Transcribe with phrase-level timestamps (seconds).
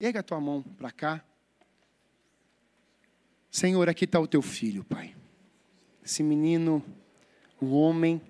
[0.00, 1.24] Erga a tua mão para cá.
[3.50, 5.16] Senhor, aqui está o teu filho, Pai.
[6.04, 6.84] Esse menino,
[7.60, 8.22] um homem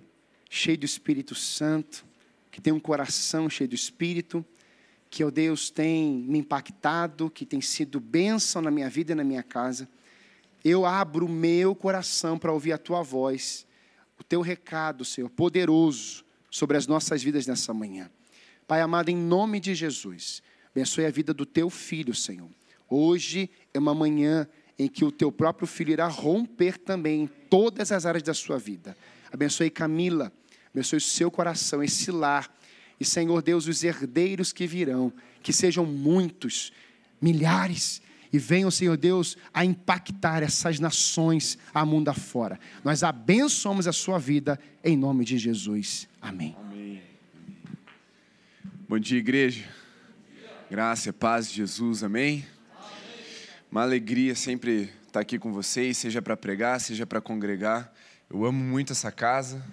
[0.49, 2.07] cheio do Espírito Santo,
[2.51, 4.43] que tem um coração cheio do Espírito,
[5.11, 9.25] que, ó Deus, tem me impactado, que tem sido bênção na minha vida e na
[9.25, 9.87] minha casa.
[10.65, 13.67] Eu abro o meu coração para ouvir a tua voz,
[14.19, 18.11] o teu recado, Senhor, poderoso sobre as nossas vidas nessa manhã.
[18.67, 20.43] Pai amado, em nome de Jesus,
[20.79, 22.49] Abençoe a vida do teu filho, Senhor.
[22.89, 24.47] Hoje é uma manhã
[24.79, 28.61] em que o teu próprio filho irá romper também em todas as áreas da sua
[28.61, 28.97] vida.
[29.33, 30.33] Abençoe Camila,
[30.73, 32.57] abençoe o seu coração, esse lar.
[33.01, 36.73] E, Senhor Deus, os herdeiros que virão, que sejam muitos,
[37.21, 38.01] milhares,
[38.33, 42.61] e venham, Senhor Deus, a impactar essas nações a mundo afora.
[42.85, 46.09] Nós abençoamos a sua vida em nome de Jesus.
[46.23, 46.55] Amém.
[46.61, 47.03] Amém.
[48.89, 49.78] Bom dia, igreja.
[50.71, 52.45] Graça paz de Jesus, amém?
[53.71, 57.91] Uma alegria sempre estar aqui com vocês, seja para pregar, seja para congregar.
[58.29, 59.65] Eu amo muito essa casa.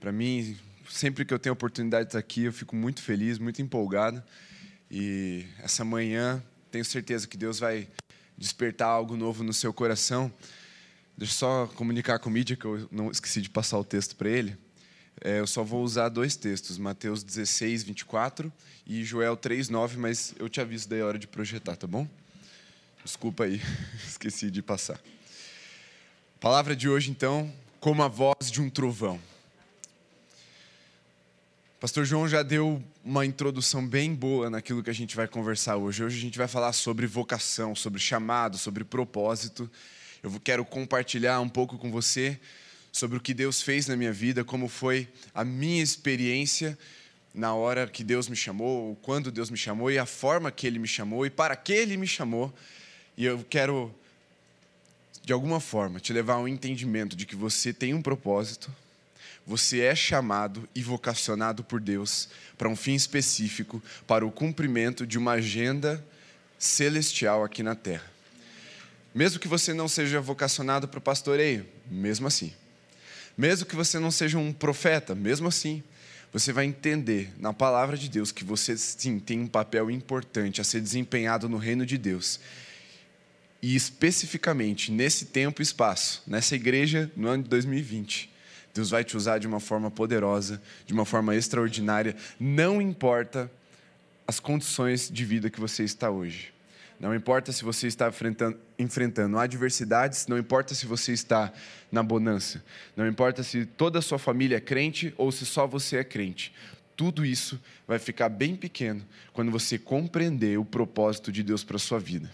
[0.00, 0.56] Para mim,
[0.88, 4.22] sempre que eu tenho a oportunidade de estar aqui, eu fico muito feliz, muito empolgado.
[4.90, 7.86] E essa manhã, tenho certeza que Deus vai
[8.38, 10.32] despertar algo novo no seu coração.
[11.18, 14.16] Deixa eu só comunicar com o mídia que eu não esqueci de passar o texto
[14.16, 14.56] para ele.
[15.22, 18.52] É, eu só vou usar dois textos, Mateus 16, 24
[18.86, 22.08] e Joel 3, 9, mas eu te aviso daí a hora de projetar, tá bom?
[23.04, 23.60] Desculpa aí,
[24.06, 25.00] esqueci de passar.
[26.40, 29.20] Palavra de hoje, então, como a voz de um trovão.
[31.80, 36.04] Pastor João já deu uma introdução bem boa naquilo que a gente vai conversar hoje.
[36.04, 39.70] Hoje a gente vai falar sobre vocação, sobre chamado, sobre propósito.
[40.22, 42.38] Eu quero compartilhar um pouco com você
[42.92, 46.78] sobre o que Deus fez na minha vida, como foi a minha experiência
[47.32, 50.78] na hora que Deus me chamou, quando Deus me chamou e a forma que Ele
[50.78, 52.52] me chamou e para que Ele me chamou.
[53.16, 53.94] E eu quero,
[55.24, 58.74] de alguma forma, te levar a um entendimento de que você tem um propósito,
[59.46, 62.28] você é chamado e vocacionado por Deus
[62.58, 66.04] para um fim específico, para o cumprimento de uma agenda
[66.58, 68.10] celestial aqui na terra.
[69.14, 72.52] Mesmo que você não seja vocacionado para o pastoreio, mesmo assim,
[73.40, 75.82] mesmo que você não seja um profeta, mesmo assim,
[76.30, 80.64] você vai entender na palavra de Deus que você sim tem um papel importante a
[80.64, 82.38] ser desempenhado no reino de Deus.
[83.62, 88.30] E especificamente nesse tempo e espaço, nessa igreja no ano de 2020,
[88.74, 93.50] Deus vai te usar de uma forma poderosa, de uma forma extraordinária, não importa
[94.28, 96.52] as condições de vida que você está hoje.
[97.00, 101.50] Não importa se você está enfrentando, enfrentando adversidades, não importa se você está
[101.90, 102.62] na bonança,
[102.94, 106.52] não importa se toda a sua família é crente ou se só você é crente.
[106.94, 107.58] Tudo isso
[107.88, 109.02] vai ficar bem pequeno
[109.32, 112.30] quando você compreender o propósito de Deus para a sua vida.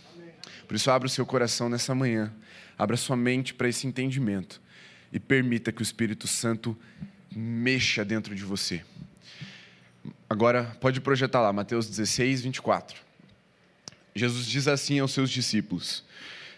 [0.67, 2.35] Por isso, abra o seu coração nessa manhã,
[2.77, 4.61] abra sua mente para esse entendimento
[5.13, 6.77] e permita que o Espírito Santo
[7.31, 8.83] mexa dentro de você.
[10.29, 13.06] Agora, pode projetar lá, Mateus 16, 24.
[14.17, 16.03] Jesus diz assim aos seus discípulos: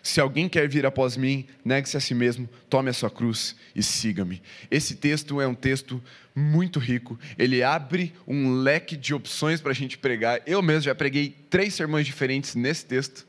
[0.00, 3.82] Se alguém quer vir após mim, negue-se a si mesmo, tome a sua cruz e
[3.82, 4.40] siga-me.
[4.70, 6.00] Esse texto é um texto
[6.34, 10.40] muito rico, ele abre um leque de opções para a gente pregar.
[10.46, 13.26] Eu mesmo já preguei três sermões diferentes nesse texto.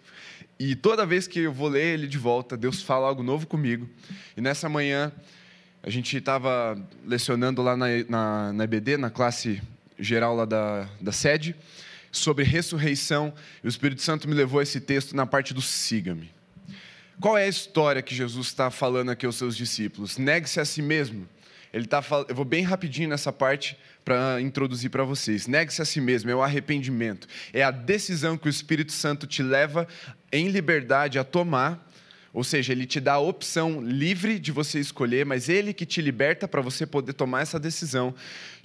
[0.60, 3.90] E toda vez que eu vou ler ele de volta, Deus fala algo novo comigo.
[4.38, 5.12] E nessa manhã,
[5.82, 9.60] a gente estava lecionando lá na, na, na EBD, na classe
[9.98, 11.56] geral lá da, da sede
[12.12, 13.34] sobre ressurreição,
[13.64, 16.32] e o Espírito Santo me levou a esse texto na parte do siga-me.
[17.20, 20.18] Qual é a história que Jesus está falando aqui aos seus discípulos?
[20.18, 21.28] Negue-se a si mesmo.
[21.72, 25.46] Ele tá Eu vou bem rapidinho nessa parte para introduzir para vocês.
[25.46, 27.28] Negue-se a si mesmo, é o arrependimento.
[27.54, 29.88] É a decisão que o Espírito Santo te leva
[30.32, 31.89] em liberdade a tomar
[32.34, 36.02] ou seja, ele te dá a opção livre de você escolher, mas ele que te
[36.02, 38.14] liberta para você poder tomar essa decisão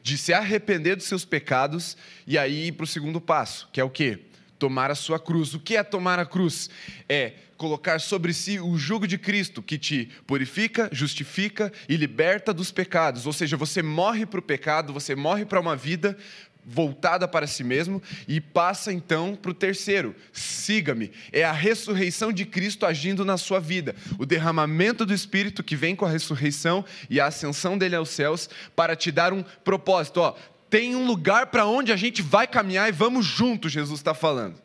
[0.02, 3.84] de se arrepender dos seus pecados e aí ir para o segundo passo, que é
[3.84, 4.18] o quê?
[4.58, 5.54] Tomar a sua cruz.
[5.54, 6.68] O que é tomar a cruz?
[7.08, 12.70] É colocar sobre si o jugo de Cristo, que te purifica, justifica e liberta dos
[12.70, 13.26] pecados.
[13.26, 16.16] Ou seja, você morre para o pecado, você morre para uma vida
[16.64, 21.12] voltada para si mesmo e passa então para o terceiro: siga-me.
[21.32, 25.94] É a ressurreição de Cristo agindo na sua vida, o derramamento do Espírito que vem
[25.94, 30.20] com a ressurreição e a ascensão dele aos céus para te dar um propósito.
[30.20, 30.34] Ó,
[30.70, 34.62] tem um lugar para onde a gente vai caminhar e vamos juntos, Jesus está falando.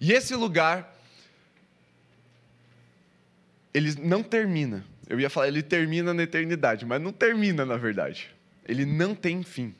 [0.00, 0.94] E esse lugar,
[3.72, 4.84] ele não termina.
[5.08, 8.34] Eu ia falar, ele termina na eternidade, mas não termina na verdade
[8.66, 9.74] ele não tem fim.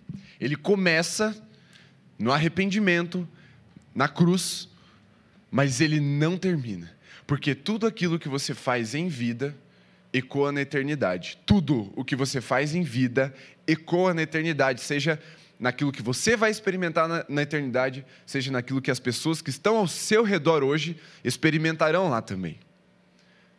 [0.44, 1.34] Ele começa
[2.18, 3.26] no arrependimento,
[3.94, 4.68] na cruz,
[5.50, 6.92] Mas ele não termina,
[7.26, 9.56] porque tudo aquilo que você faz em vida
[10.12, 11.38] ecoa na eternidade.
[11.46, 13.32] Tudo o que você faz em vida
[13.66, 15.18] ecoa na eternidade, seja
[15.58, 19.76] naquilo que você vai experimentar na, na, eternidade, seja naquilo que as pessoas que estão
[19.76, 22.58] ao seu redor hoje experimentarão lá também.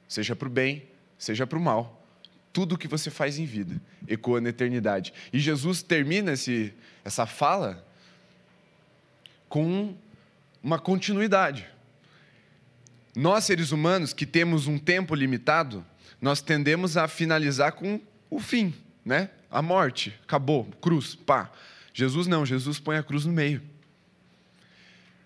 [0.08, 0.84] Seja para o bem,
[1.18, 2.05] seja para o mal.
[2.56, 5.14] Tudo o que você faz em vida ecoa na eternidade.
[5.34, 6.74] E Jesus termina esse,
[7.04, 7.86] essa fala
[9.50, 9.94] com
[10.64, 11.68] uma continuidade.
[13.14, 15.86] Nós, seres humanos, que temos um tempo limitado,
[16.22, 18.00] nós tendemos a finalizar com
[18.30, 18.74] o fim,
[19.04, 19.32] né?
[19.52, 21.52] A morte, acabou, cruz, pá.
[21.94, 23.62] Jesus não, Jesus põe a cruz no meio.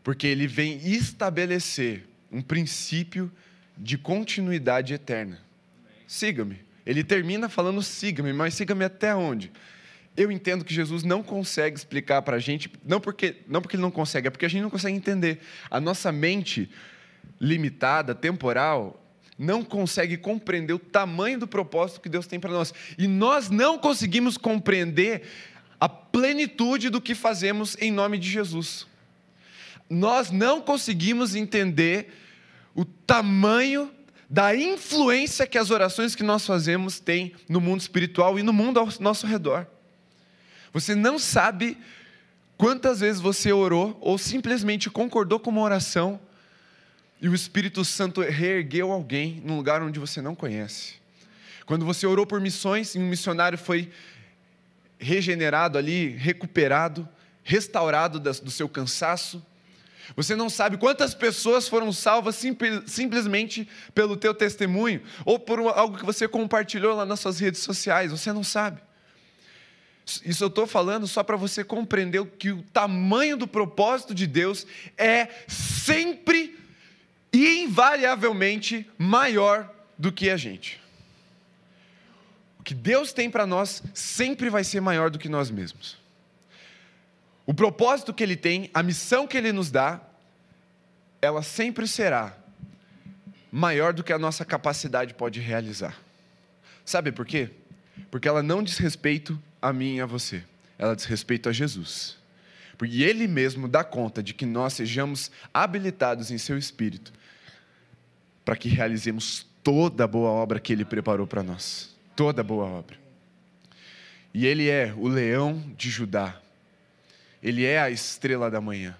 [0.03, 3.31] Porque ele vem estabelecer um princípio
[3.77, 5.39] de continuidade eterna.
[6.07, 6.67] Siga-me.
[6.89, 9.51] Ele termina falando siga-me, mas siga-me até onde?
[10.17, 13.83] Eu entendo que Jesus não consegue explicar para a gente, não porque, não porque ele
[13.83, 15.39] não consegue, é porque a gente não consegue entender.
[15.69, 16.67] A nossa mente
[17.39, 19.05] limitada, temporal,
[19.37, 22.73] não consegue compreender o tamanho do propósito que Deus tem para nós.
[22.97, 25.21] E nós não conseguimos compreender
[25.79, 28.87] a plenitude do que fazemos em nome de Jesus.
[29.87, 32.11] Nós não conseguimos entender
[32.73, 33.91] o tamanho
[34.29, 38.79] da influência que as orações que nós fazemos têm no mundo espiritual e no mundo
[38.79, 39.65] ao nosso redor.
[40.71, 41.75] Você não sabe
[42.55, 46.19] quantas vezes você orou ou simplesmente concordou com uma oração
[47.19, 50.93] e o Espírito Santo reergueu alguém num lugar onde você não conhece.
[51.65, 53.91] Quando você orou por missões e um missionário foi
[54.99, 57.07] regenerado ali, recuperado,
[57.43, 59.43] restaurado do seu cansaço,
[60.15, 62.35] você não sabe quantas pessoas foram salvas
[62.85, 68.11] simplesmente pelo teu testemunho ou por algo que você compartilhou lá nas suas redes sociais.
[68.11, 68.81] Você não sabe.
[70.25, 74.65] Isso eu estou falando só para você compreender que o tamanho do propósito de Deus
[74.97, 76.57] é sempre
[77.31, 80.81] e invariavelmente maior do que a gente.
[82.59, 85.98] O que Deus tem para nós sempre vai ser maior do que nós mesmos.
[87.49, 89.99] O propósito que Ele tem, a missão que Ele nos dá,
[91.19, 92.37] ela sempre será
[93.51, 95.97] maior do que a nossa capacidade pode realizar.
[96.85, 97.49] Sabe por quê?
[98.11, 100.43] Porque ela não diz respeito a mim e a você,
[100.77, 102.17] ela diz respeito a Jesus.
[102.77, 107.11] Porque Ele mesmo dá conta de que nós sejamos habilitados em Seu Espírito
[108.45, 111.97] para que realizemos toda a boa obra que Ele preparou para nós.
[112.15, 112.95] Toda a boa obra.
[114.35, 116.39] E Ele é o leão de Judá.
[117.41, 118.97] Ele é a estrela da manhã.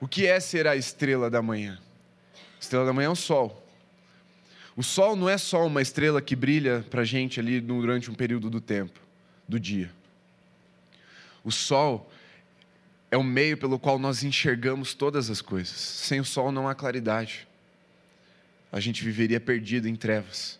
[0.00, 1.78] O que é ser a estrela da manhã?
[2.60, 3.66] estrela da manhã é o sol.
[4.76, 8.14] O sol não é só uma estrela que brilha para a gente ali durante um
[8.14, 9.00] período do tempo,
[9.46, 9.92] do dia.
[11.44, 12.10] O sol
[13.10, 15.76] é o meio pelo qual nós enxergamos todas as coisas.
[15.76, 17.46] Sem o sol não há claridade
[18.72, 20.58] a gente viveria perdido em trevas.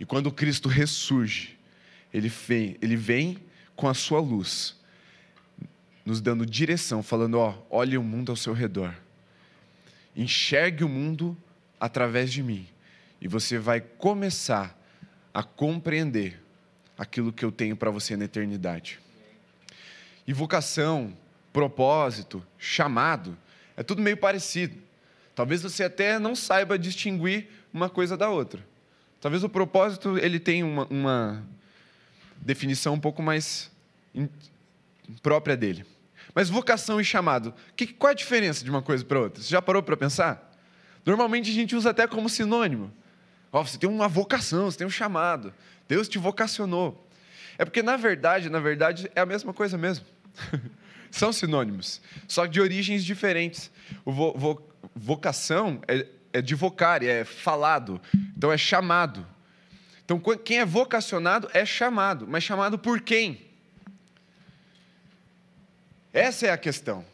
[0.00, 1.58] E quando Cristo ressurge,
[2.12, 3.38] ele vem, ele vem
[3.76, 4.74] com a sua luz,
[6.04, 8.94] nos dando direção, falando: ó, olhe o mundo ao seu redor,
[10.16, 11.36] enxergue o mundo
[11.80, 12.66] através de mim,
[13.20, 14.78] e você vai começar
[15.32, 16.40] a compreender
[16.96, 19.00] aquilo que eu tenho para você na eternidade.
[20.26, 21.14] E vocação,
[21.52, 23.36] propósito, chamado,
[23.76, 24.76] é tudo meio parecido.
[25.34, 28.64] Talvez você até não saiba distinguir uma coisa da outra.
[29.20, 31.44] Talvez o propósito ele tenha uma, uma
[32.36, 33.70] definição um pouco mais
[35.22, 35.84] própria dele.
[36.34, 39.42] Mas vocação e chamado, que, qual é a diferença de uma coisa para outra?
[39.42, 40.52] Você já parou para pensar?
[41.06, 42.92] Normalmente a gente usa até como sinônimo.
[43.52, 45.54] Oh, você tem uma vocação, você tem um chamado.
[45.86, 47.06] Deus te vocacionou.
[47.56, 50.04] É porque na verdade, na verdade é a mesma coisa mesmo.
[51.10, 53.70] São sinônimos, só de origens diferentes.
[54.04, 54.62] O vo, vo,
[54.96, 58.00] vocação é, é de vocar, é falado,
[58.36, 59.24] então é chamado.
[60.04, 63.40] Então, quem é vocacionado é chamado, mas chamado por quem?
[66.14, 67.04] Essa é a questão.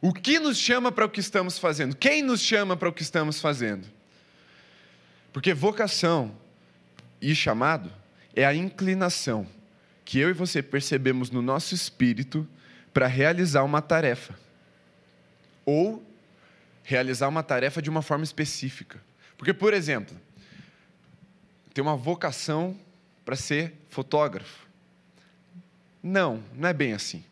[0.00, 1.94] O que nos chama para o que estamos fazendo?
[1.94, 3.86] Quem nos chama para o que estamos fazendo?
[5.32, 6.34] Porque vocação
[7.22, 7.90] e chamado
[8.34, 9.46] é a inclinação
[10.04, 12.46] que eu e você percebemos no nosso espírito
[12.92, 14.34] para realizar uma tarefa.
[15.64, 16.02] Ou
[16.82, 19.00] realizar uma tarefa de uma forma específica.
[19.36, 20.16] Porque, por exemplo,
[21.72, 22.76] tem uma vocação
[23.24, 24.66] para ser fotógrafo.
[26.02, 27.22] Não, não é bem assim.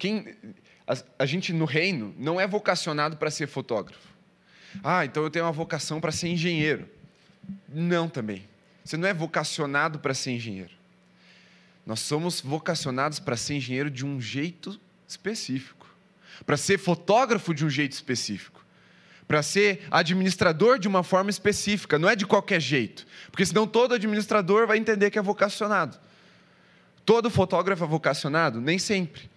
[0.00, 0.34] Quem,
[0.86, 4.08] a, a gente no reino não é vocacionado para ser fotógrafo.
[4.82, 6.88] Ah, então eu tenho uma vocação para ser engenheiro.
[7.68, 8.48] Não também.
[8.82, 10.72] Você não é vocacionado para ser engenheiro.
[11.84, 15.86] Nós somos vocacionados para ser engenheiro de um jeito específico,
[16.46, 18.64] para ser fotógrafo de um jeito específico
[19.28, 23.94] para ser administrador de uma forma específica, não é de qualquer jeito, porque senão todo
[23.94, 25.96] administrador vai entender que é vocacionado.
[27.06, 28.60] Todo fotógrafo é vocacionado?
[28.60, 29.29] Nem sempre.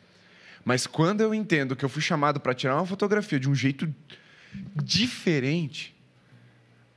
[0.65, 3.93] Mas quando eu entendo que eu fui chamado para tirar uma fotografia de um jeito
[4.75, 5.95] diferente,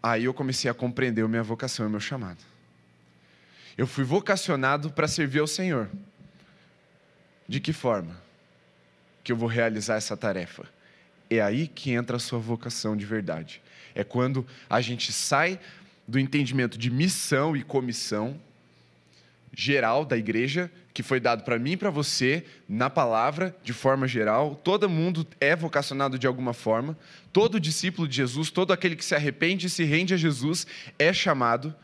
[0.02, 2.38] aí eu comecei a compreender a minha vocação e o meu chamado.
[3.76, 5.90] Eu fui vocacionado para servir ao Senhor.
[7.48, 8.16] De que forma
[9.22, 10.64] que eu vou realizar essa tarefa?
[11.28, 13.60] É aí que entra a sua vocação de verdade.
[13.94, 15.58] É quando a gente sai
[16.06, 18.40] do entendimento de missão e comissão
[19.52, 24.08] geral da igreja, que foi dado para mim e para você, na palavra, de forma
[24.08, 24.58] geral.
[24.64, 26.96] Todo mundo é vocacionado de alguma forma.
[27.34, 30.66] Todo discípulo de Jesus, todo aquele que se arrepende e se rende a Jesus,
[30.98, 31.74] é chamado.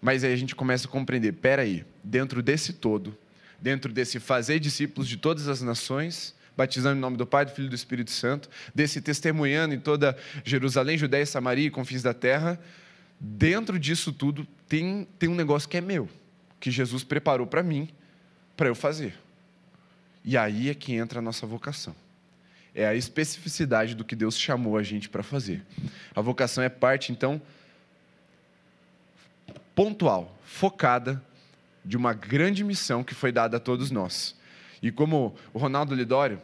[0.00, 3.16] Mas aí a gente começa a compreender: peraí, dentro desse todo,
[3.60, 7.66] dentro desse fazer discípulos de todas as nações, batizando em nome do Pai, do Filho
[7.66, 12.58] e do Espírito Santo, desse testemunhando em toda Jerusalém, Judéia, Samaria e confins da terra,
[13.20, 16.08] dentro disso tudo tem, tem um negócio que é meu
[16.62, 17.88] que Jesus preparou para mim,
[18.56, 19.18] para eu fazer.
[20.24, 21.92] E aí é que entra a nossa vocação.
[22.72, 25.60] É a especificidade do que Deus chamou a gente para fazer.
[26.14, 27.42] A vocação é parte, então,
[29.74, 31.20] pontual, focada
[31.84, 34.36] de uma grande missão que foi dada a todos nós.
[34.80, 36.40] E como o Ronaldo Lidório,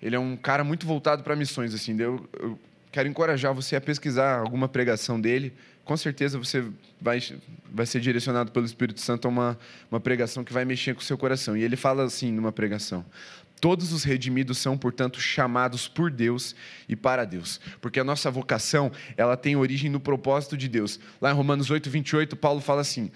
[0.00, 2.58] ele é um cara muito voltado para missões, assim, eu, eu
[2.90, 5.52] quero encorajar você a pesquisar alguma pregação dele,
[5.90, 6.64] com certeza você
[7.00, 7.20] vai,
[7.68, 9.58] vai ser direcionado pelo Espírito Santo a uma,
[9.90, 11.56] uma pregação que vai mexer com o seu coração.
[11.56, 13.04] E ele fala assim numa pregação:
[13.60, 16.54] Todos os redimidos são, portanto, chamados por Deus
[16.88, 21.00] e para Deus, porque a nossa vocação ela tem origem no propósito de Deus.
[21.20, 23.10] Lá em Romanos 8, 28, Paulo fala assim: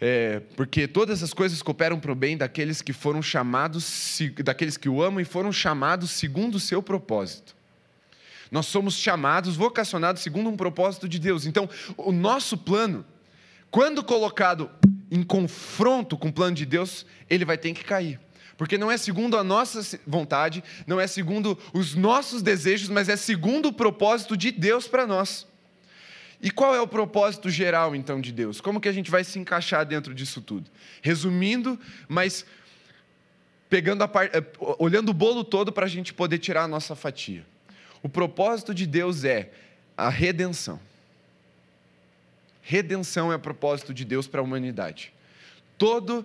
[0.00, 4.88] é, porque todas as coisas cooperam para o bem daqueles que foram chamados, daqueles que
[4.88, 7.54] o amam e foram chamados segundo o seu propósito.
[8.50, 11.46] Nós somos chamados, vocacionados segundo um propósito de Deus.
[11.46, 13.04] Então, o nosso plano,
[13.70, 14.70] quando colocado
[15.10, 18.20] em confronto com o plano de Deus, ele vai ter que cair.
[18.56, 23.16] Porque não é segundo a nossa vontade, não é segundo os nossos desejos, mas é
[23.16, 25.46] segundo o propósito de Deus para nós.
[26.40, 28.60] E qual é o propósito geral, então, de Deus?
[28.60, 30.70] Como que a gente vai se encaixar dentro disso tudo?
[31.02, 32.46] Resumindo, mas
[33.68, 34.44] pegando a parte, eh,
[34.78, 37.44] olhando o bolo todo para a gente poder tirar a nossa fatia.
[38.06, 39.50] O propósito de Deus é
[39.96, 40.78] a redenção.
[42.62, 45.12] Redenção é o propósito de Deus para a humanidade.
[45.76, 46.24] Todo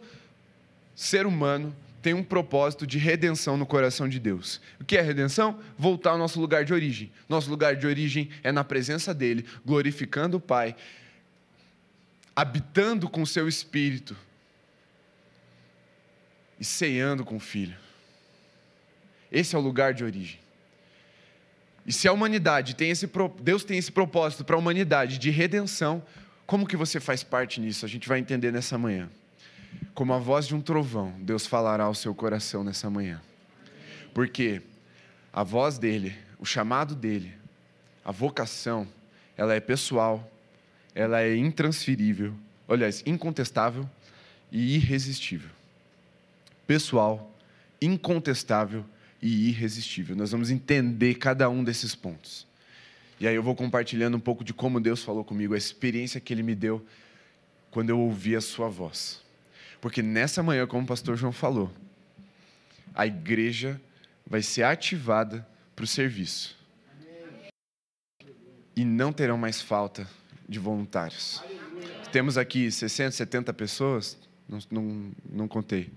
[0.95, 4.61] ser humano tem um propósito de redenção no coração de Deus.
[4.79, 5.59] O que é redenção?
[5.75, 7.11] Voltar ao nosso lugar de origem.
[7.27, 10.75] Nosso lugar de origem é na presença dEle, glorificando o Pai,
[12.35, 14.15] habitando com o seu espírito
[16.59, 17.75] e ceando com o Filho.
[19.31, 20.39] Esse é o lugar de origem.
[21.85, 23.09] E se a humanidade tem esse
[23.41, 26.03] Deus tem esse propósito para a humanidade de redenção,
[26.45, 27.85] como que você faz parte nisso?
[27.85, 29.09] A gente vai entender nessa manhã.
[29.93, 33.21] Como a voz de um trovão, Deus falará ao seu coração nessa manhã.
[34.13, 34.61] Porque
[35.31, 37.33] a voz dele, o chamado dele,
[38.03, 38.87] a vocação,
[39.37, 40.29] ela é pessoal,
[40.93, 42.33] ela é intransferível,
[42.67, 43.89] aliás, incontestável
[44.51, 45.49] e irresistível.
[46.67, 47.31] Pessoal,
[47.81, 48.85] incontestável
[49.21, 50.15] e irresistível.
[50.15, 52.47] Nós vamos entender cada um desses pontos.
[53.19, 56.33] E aí eu vou compartilhando um pouco de como Deus falou comigo, a experiência que
[56.33, 56.83] Ele me deu
[57.69, 59.21] quando eu ouvi a Sua voz.
[59.79, 61.71] Porque nessa manhã, como o pastor João falou,
[62.93, 63.79] a igreja
[64.25, 66.57] vai ser ativada para o serviço.
[68.75, 70.07] E não terão mais falta
[70.47, 71.43] de voluntários.
[72.11, 75.91] Temos aqui 60, 70 pessoas, não, não, não contei.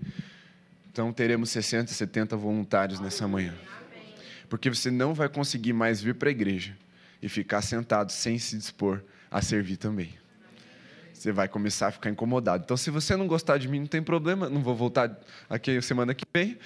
[0.95, 3.53] Então teremos 60, 70 voluntários nessa manhã.
[4.47, 6.73] Porque você não vai conseguir mais vir para a igreja
[7.21, 10.13] e ficar sentado sem se dispor a servir também.
[11.13, 12.63] Você vai começar a ficar incomodado.
[12.63, 16.13] Então, se você não gostar de mim, não tem problema, não vou voltar aqui semana
[16.13, 16.57] que vem.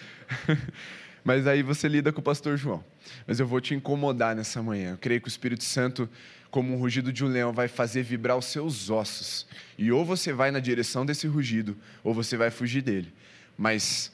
[1.25, 2.83] Mas aí você lida com o pastor João.
[3.25, 4.91] Mas eu vou te incomodar nessa manhã.
[4.91, 6.07] Eu creio que o Espírito Santo,
[6.51, 9.47] como um rugido de um leão, vai fazer vibrar os seus ossos.
[9.75, 13.11] E ou você vai na direção desse rugido, ou você vai fugir dele.
[13.59, 14.09] Mas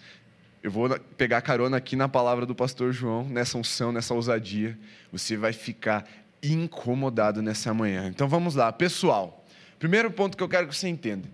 [0.63, 4.75] eu vou pegar carona aqui na palavra do pastor João, nessa unção, nessa ousadia.
[5.11, 6.03] Você vai ficar
[6.41, 8.07] incomodado nessa manhã.
[8.07, 9.45] Então vamos lá, pessoal.
[9.77, 11.29] Primeiro ponto que eu quero que você entenda.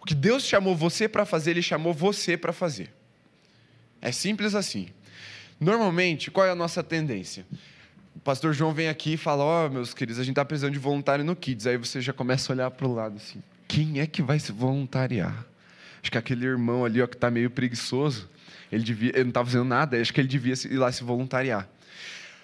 [0.00, 2.88] O que Deus chamou você para fazer, Ele chamou você para fazer.
[4.00, 4.86] É simples assim.
[5.58, 7.44] Normalmente, qual é a nossa tendência?
[8.14, 10.72] O pastor João vem aqui e fala: Ó, oh, meus queridos, a gente está precisando
[10.72, 11.66] de voluntário no Kids.
[11.66, 14.52] Aí você já começa a olhar para o lado assim: quem é que vai se
[14.52, 15.44] voluntariar?
[16.06, 18.30] Acho que aquele irmão ali ó, que está meio preguiçoso,
[18.70, 21.68] ele, devia, ele não estava fazendo nada, acho que ele devia ir lá se voluntariar.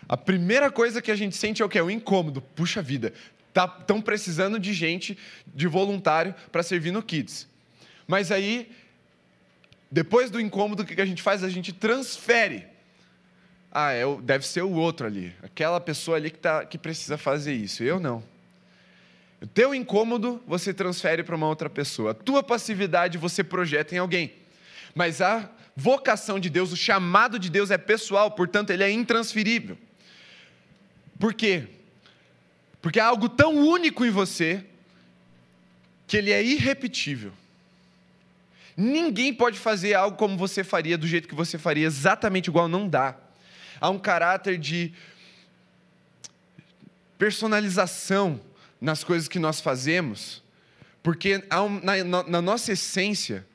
[0.09, 1.81] A primeira coisa que a gente sente é o quê?
[1.81, 2.42] O incômodo.
[2.42, 3.12] Puxa vida,
[3.47, 5.16] estão tá, precisando de gente,
[5.47, 7.47] de voluntário, para servir no Kids.
[8.04, 8.69] Mas aí,
[9.88, 11.45] depois do incômodo, o que a gente faz?
[11.45, 12.66] A gente transfere.
[13.71, 17.54] Ah, é, deve ser o outro ali, aquela pessoa ali que, tá, que precisa fazer
[17.54, 17.85] isso.
[17.85, 18.25] Eu não.
[19.42, 22.12] O teu incômodo você transfere para uma outra pessoa.
[22.12, 24.32] A tua passividade você projeta em alguém.
[24.94, 29.76] Mas a vocação de Deus, o chamado de Deus é pessoal, portanto, ele é intransferível.
[31.18, 31.64] Por quê?
[32.80, 34.64] Porque há algo tão único em você
[36.06, 37.32] que ele é irrepetível.
[38.76, 42.88] Ninguém pode fazer algo como você faria, do jeito que você faria, exatamente igual, não
[42.88, 43.16] dá.
[43.80, 44.92] Há um caráter de
[47.18, 48.40] personalização
[48.83, 50.43] nas coisas que nós fazemos,
[51.05, 53.47] porque há um, na, na nossa essência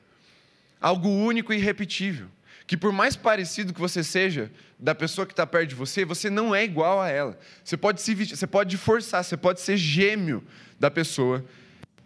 [0.80, 2.28] algo único e irrepetível.
[2.66, 6.30] Que por mais parecido que você seja da pessoa que está perto de você, você
[6.30, 7.38] não é igual a ela.
[7.62, 10.42] Você pode se você pode forçar, você pode ser gêmeo
[10.80, 11.44] da pessoa,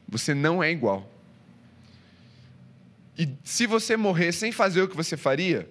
[0.09, 1.09] você não é igual.
[3.17, 5.69] E se você morrer sem fazer o que você faria,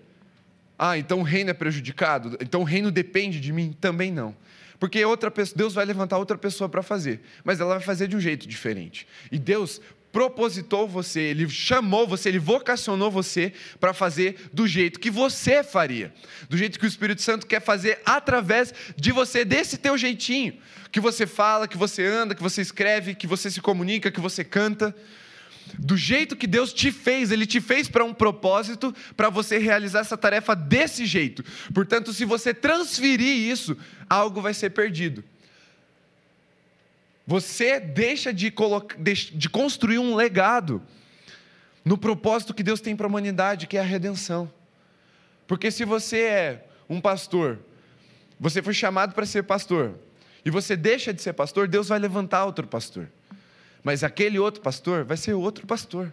[0.78, 2.38] ah, então o reino é prejudicado?
[2.40, 3.76] Então o reino depende de mim?
[3.80, 4.36] Também não.
[4.82, 8.16] Porque outra pessoa, Deus vai levantar outra pessoa para fazer, mas ela vai fazer de
[8.16, 9.08] um jeito diferente.
[9.32, 9.80] E Deus
[10.12, 16.12] propositou você, ele chamou você, ele vocacionou você para fazer do jeito que você faria,
[16.50, 20.58] do jeito que o Espírito Santo quer fazer através de você, desse teu jeitinho,
[20.92, 24.44] que você fala, que você anda, que você escreve, que você se comunica, que você
[24.44, 24.96] canta.
[25.78, 30.00] Do jeito que Deus te fez, Ele te fez para um propósito, para você realizar
[30.00, 31.44] essa tarefa desse jeito.
[31.74, 33.78] Portanto, se você transferir isso,
[34.10, 35.24] algo vai ser perdido.
[37.26, 38.54] Você deixa de,
[39.34, 40.82] de construir um legado
[41.84, 44.52] no propósito que Deus tem para a humanidade, que é a redenção.
[45.48, 47.60] Porque se você é um pastor,
[48.40, 49.96] você foi chamado para ser pastor,
[50.44, 53.10] e você deixa de ser pastor, Deus vai levantar outro pastor.
[53.84, 56.12] Mas aquele outro pastor vai ser outro pastor.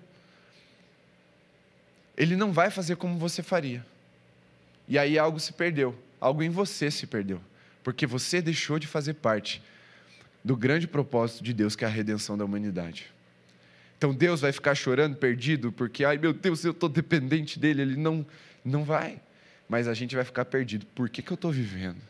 [2.16, 3.84] Ele não vai fazer como você faria.
[4.88, 7.40] E aí algo se perdeu, algo em você se perdeu,
[7.84, 9.62] porque você deixou de fazer parte
[10.42, 13.12] do grande propósito de Deus, que é a redenção da humanidade.
[13.98, 17.82] Então Deus vai ficar chorando, perdido, porque, ai meu Deus, eu estou dependente dele.
[17.82, 18.24] Ele não,
[18.64, 19.20] não vai.
[19.68, 20.86] Mas a gente vai ficar perdido.
[20.94, 22.00] Por que, que eu estou vivendo?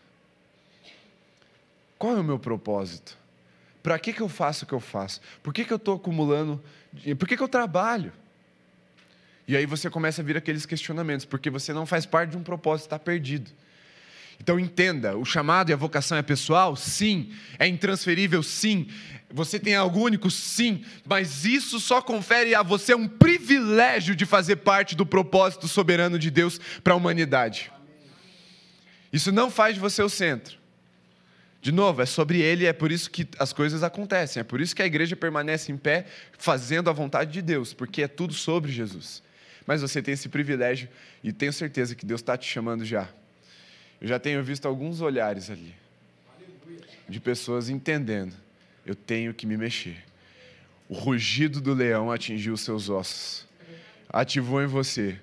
[1.99, 3.17] Qual é o meu propósito?
[3.83, 5.21] Para que, que eu faço o que eu faço?
[5.43, 6.63] Por que, que eu estou acumulando?
[7.19, 8.13] Por que, que eu trabalho?
[9.47, 12.43] E aí você começa a vir aqueles questionamentos, porque você não faz parte de um
[12.43, 13.51] propósito, está perdido.
[14.41, 16.77] Então entenda, o chamado e a vocação é pessoal?
[16.77, 17.33] Sim.
[17.59, 18.43] É intransferível?
[18.43, 18.89] Sim.
[19.31, 20.31] Você tem algo único?
[20.31, 20.85] Sim.
[21.05, 26.31] Mas isso só confere a você um privilégio de fazer parte do propósito soberano de
[26.31, 27.73] Deus para a humanidade.
[29.13, 30.59] Isso não faz de você o centro.
[31.69, 34.75] De novo, é sobre ele, é por isso que as coisas acontecem, é por isso
[34.75, 36.07] que a igreja permanece em pé,
[36.39, 39.23] fazendo a vontade de Deus, porque é tudo sobre Jesus.
[39.67, 40.89] Mas você tem esse privilégio
[41.23, 43.07] e tenho certeza que Deus está te chamando já
[44.01, 45.75] eu já tenho visto alguns olhares ali
[47.07, 48.35] de pessoas entendendo:
[48.87, 50.05] eu tenho que me mexer.
[50.89, 53.47] O rugido do leão atingiu os seus ossos,
[54.09, 55.21] ativou em você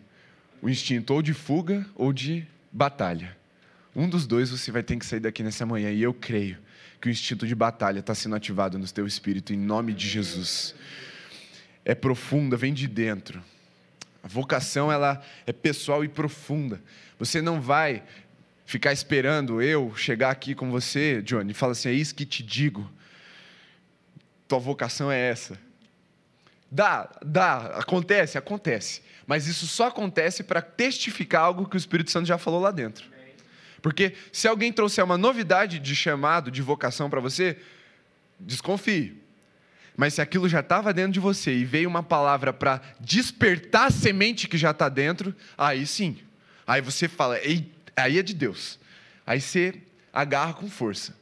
[0.61, 3.35] o instinto ou de fuga ou de batalha.
[3.95, 6.57] Um dos dois você vai ter que sair daqui nessa manhã, e eu creio
[6.99, 10.75] que o instinto de batalha está sendo ativado no teu espírito, em nome de Jesus.
[11.85, 13.41] É profunda, vem de dentro.
[14.21, 16.81] A vocação ela é pessoal e profunda.
[17.17, 18.03] Você não vai
[18.65, 22.43] ficar esperando eu chegar aqui com você, Johnny, e falar assim: é isso que te
[22.43, 22.91] digo.
[24.47, 25.57] Tua vocação é essa.
[26.69, 29.01] Dá, dá, acontece, acontece.
[29.25, 33.14] Mas isso só acontece para testificar algo que o Espírito Santo já falou lá dentro.
[33.85, 37.55] Porque se alguém trouxer uma novidade de chamado, de vocação para você,
[38.39, 39.21] desconfie.
[39.95, 43.91] Mas se aquilo já estava dentro de você e veio uma palavra para despertar a
[43.91, 46.17] semente que já está dentro, aí sim.
[46.65, 48.79] Aí você fala, aí é de Deus.
[49.23, 49.75] Aí você
[50.11, 51.15] agarra com força.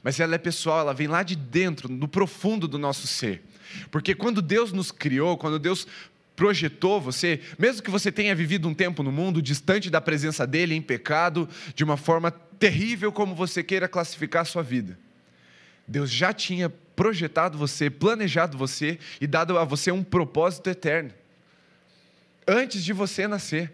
[0.00, 3.42] Mas ela é pessoal, ela vem lá de dentro, no profundo do nosso ser.
[3.90, 5.84] Porque quando Deus nos criou, quando Deus
[6.38, 10.72] projetou você, mesmo que você tenha vivido um tempo no mundo distante da presença dele,
[10.72, 14.96] em pecado, de uma forma terrível como você queira classificar a sua vida,
[15.84, 21.10] Deus já tinha projetado você, planejado você e dado a você um propósito eterno.
[22.46, 23.72] Antes de você nascer.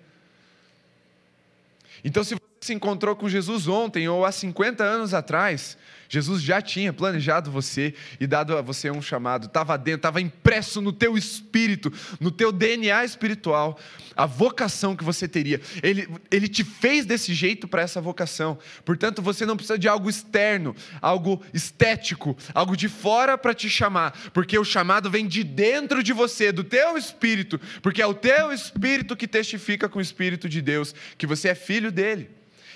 [2.03, 5.77] Então, se você se encontrou com Jesus ontem ou há 50 anos atrás,
[6.15, 10.81] Jesus já tinha planejado você e dado a você um chamado, estava dentro, estava impresso
[10.81, 13.79] no teu espírito, no teu DNA espiritual,
[14.15, 15.61] a vocação que você teria.
[15.83, 18.57] Ele, ele te fez desse jeito para essa vocação.
[18.85, 24.17] Portanto, você não precisa de algo externo, algo estético, algo de fora para te chamar,
[24.33, 28.53] porque o chamado vem de dentro de você, do teu espírito, porque é o teu
[28.53, 32.31] espírito que testifica com o espírito de Deus que você é filho dele.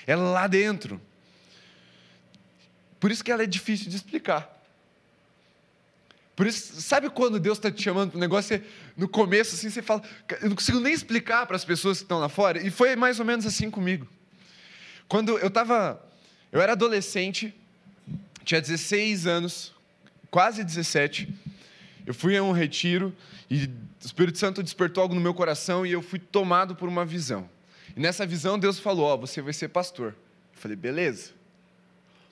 [0.08, 1.00] É lá dentro.
[3.00, 4.56] Por isso que ela é difícil de explicar.
[6.34, 8.64] Por isso, sabe quando Deus está te chamando para um negócio, você,
[8.96, 10.02] no começo, assim, você fala,
[10.40, 12.64] eu não consigo nem explicar para as pessoas que estão lá fora.
[12.64, 14.06] E foi mais ou menos assim comigo.
[15.08, 16.00] Quando eu estava,
[16.52, 17.52] eu era adolescente,
[18.44, 19.74] tinha 16 anos,
[20.30, 21.28] quase 17,
[22.06, 23.12] eu fui a um retiro
[23.50, 27.04] e o Espírito Santo despertou algo no meu coração e eu fui tomado por uma
[27.04, 27.50] visão.
[27.96, 30.14] E nessa visão Deus falou: Ó, oh, você vai ser pastor.
[30.54, 31.37] Eu falei, beleza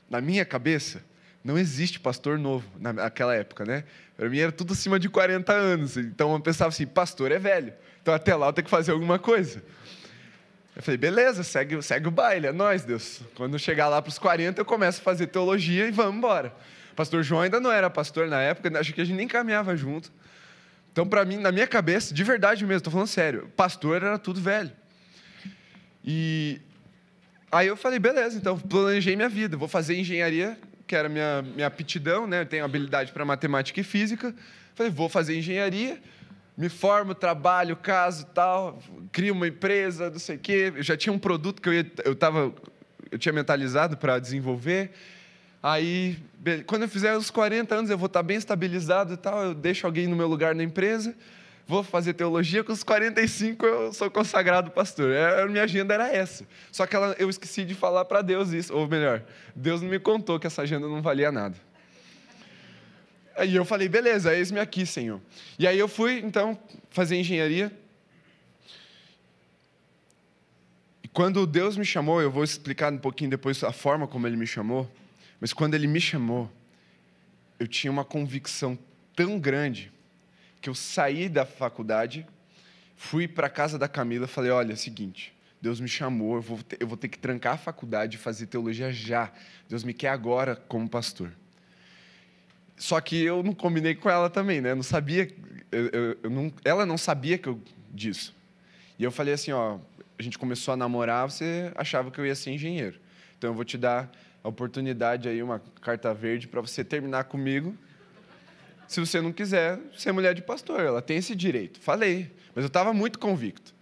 [0.09, 1.03] na minha cabeça,
[1.43, 3.85] não existe pastor novo naquela época, né?
[4.17, 5.97] Para mim era tudo acima de 40 anos.
[5.97, 7.73] Então eu pensava assim, pastor é velho.
[8.03, 9.63] Então até lá eu tenho que fazer alguma coisa.
[10.75, 13.23] Eu falei, beleza, segue, segue o baile, é nós, Deus.
[13.35, 16.53] Quando chegar lá para os 40, eu começo a fazer teologia e vamos embora.
[16.95, 20.13] Pastor João ainda não era pastor na época, acho que a gente nem caminhava junto.
[20.93, 24.41] Então, para mim, na minha cabeça, de verdade mesmo, estou falando sério, pastor era tudo
[24.41, 24.73] velho.
[26.05, 26.61] E
[27.57, 31.67] Aí eu falei, beleza, então planejei minha vida, vou fazer engenharia, que era minha, minha
[31.67, 32.43] aptidão, né?
[32.43, 34.35] Eu tenho habilidade para matemática e física.
[34.75, 35.99] Falei, vou fazer engenharia,
[36.55, 38.79] me formo, trabalho, caso tal,
[39.11, 40.71] crio uma empresa, não sei o quê.
[40.77, 42.53] Eu já tinha um produto que eu, ia, eu, tava,
[43.11, 44.91] eu tinha mentalizado para desenvolver.
[45.63, 46.19] Aí,
[46.67, 49.87] quando eu fizer os 40 anos, eu vou estar bem estabilizado e tal, eu deixo
[49.87, 51.15] alguém no meu lugar na empresa
[51.67, 55.11] vou fazer teologia, com os 45 eu sou consagrado pastor.
[55.11, 56.47] É, a minha agenda era essa.
[56.71, 59.23] Só que ela, eu esqueci de falar para Deus isso, ou melhor,
[59.55, 61.57] Deus não me contou que essa agenda não valia nada.
[63.37, 65.21] Aí eu falei, beleza, eis-me aqui, Senhor.
[65.59, 67.71] E aí eu fui, então, fazer engenharia.
[71.03, 74.37] E quando Deus me chamou, eu vou explicar um pouquinho depois a forma como Ele
[74.37, 74.91] me chamou,
[75.39, 76.51] mas quando Ele me chamou,
[77.59, 78.79] eu tinha uma convicção
[79.15, 79.93] tão grande
[80.67, 82.27] que eu saí da faculdade,
[82.97, 86.43] fui para casa da Camila e falei: olha, é o seguinte, Deus me chamou, eu
[86.43, 89.33] vou, ter, eu vou ter que trancar a faculdade e fazer teologia já.
[89.69, 91.31] Deus me quer agora como pastor.
[92.77, 94.73] Só que eu não combinei com ela também, né?
[94.73, 95.33] Eu não sabia,
[95.71, 97.63] eu, eu, eu não, ela não sabia que eu
[97.95, 98.35] disso.
[98.99, 99.79] E eu falei assim, ó,
[100.19, 102.99] a gente começou a namorar, você achava que eu ia ser engenheiro.
[103.39, 104.11] Então eu vou te dar
[104.43, 107.79] a oportunidade aí, uma carta verde para você terminar comigo
[108.89, 110.81] se você não quiser ser mulher de pastor.
[110.81, 111.81] Ela tem esse direito.
[111.81, 113.75] Falei, mas eu estava muito convicto.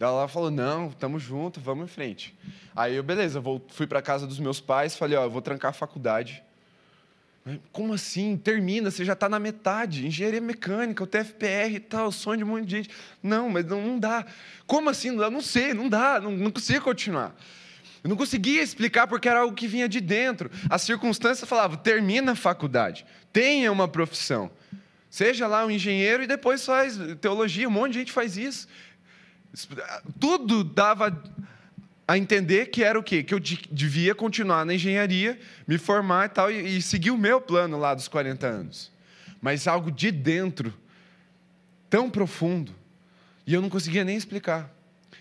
[0.00, 2.34] Ela falou: não, estamos juntos, vamos em frente.
[2.74, 5.70] Aí eu, beleza, vou, fui para casa dos meus pais, falei: ó, eu vou trancar
[5.70, 6.42] a faculdade.
[7.72, 8.36] Como assim?
[8.36, 10.06] Termina, você já está na metade.
[10.06, 12.90] Engenharia mecânica, o TFPR e tal, sonho de um monte de gente.
[13.22, 14.26] Não, mas não, não dá.
[14.66, 15.10] Como assim?
[15.10, 17.34] Não, não sei, não dá, não, não consigo continuar.
[18.04, 20.50] Eu não conseguia explicar porque era algo que vinha de dentro.
[20.68, 24.50] As circunstâncias falavam: termina a faculdade, tenha uma profissão.
[25.10, 28.68] Seja lá um engenheiro e depois faz teologia, um monte de gente faz isso.
[30.20, 31.22] Tudo dava
[32.06, 33.22] a entender que era o quê?
[33.22, 37.40] Que eu devia continuar na engenharia, me formar e tal, e, e seguir o meu
[37.40, 38.90] plano lá dos 40 anos.
[39.40, 40.72] Mas algo de dentro,
[41.90, 42.74] tão profundo,
[43.46, 44.70] e eu não conseguia nem explicar.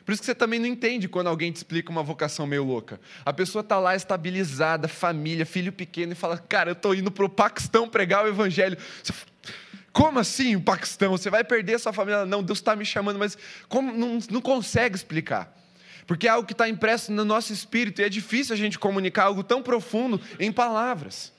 [0.08, 2.98] Por isso que você também não entende quando alguém te explica uma vocação meio louca.
[3.26, 7.26] A pessoa está lá estabilizada, família, filho pequeno, e fala: Cara, eu estou indo para
[7.26, 8.78] o Paquistão pregar o evangelho.
[9.04, 9.14] Você...
[9.92, 11.12] Como assim Paquistão?
[11.12, 12.26] Você vai perder sua família?
[12.26, 15.54] Não, Deus está me chamando, mas como não, não consegue explicar.
[16.06, 19.26] Porque é algo que está impresso no nosso espírito e é difícil a gente comunicar
[19.26, 21.34] algo tão profundo em palavras.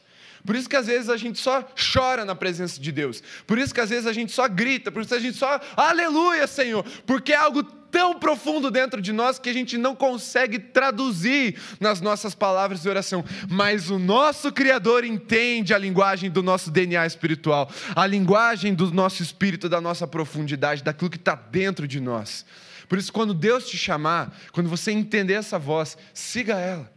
[0.44, 3.22] Por isso que às vezes a gente só chora na presença de Deus.
[3.46, 4.92] Por isso que às vezes a gente só grita.
[4.92, 6.84] Por isso que a gente só, aleluia, Senhor.
[7.06, 12.00] Porque é algo tão profundo dentro de nós que a gente não consegue traduzir nas
[12.00, 13.24] nossas palavras de oração.
[13.50, 19.20] Mas o nosso Criador entende a linguagem do nosso DNA espiritual, a linguagem do nosso
[19.20, 22.46] espírito, da nossa profundidade, daquilo que está dentro de nós.
[22.88, 26.88] Por isso, quando Deus te chamar, quando você entender essa voz, siga ela.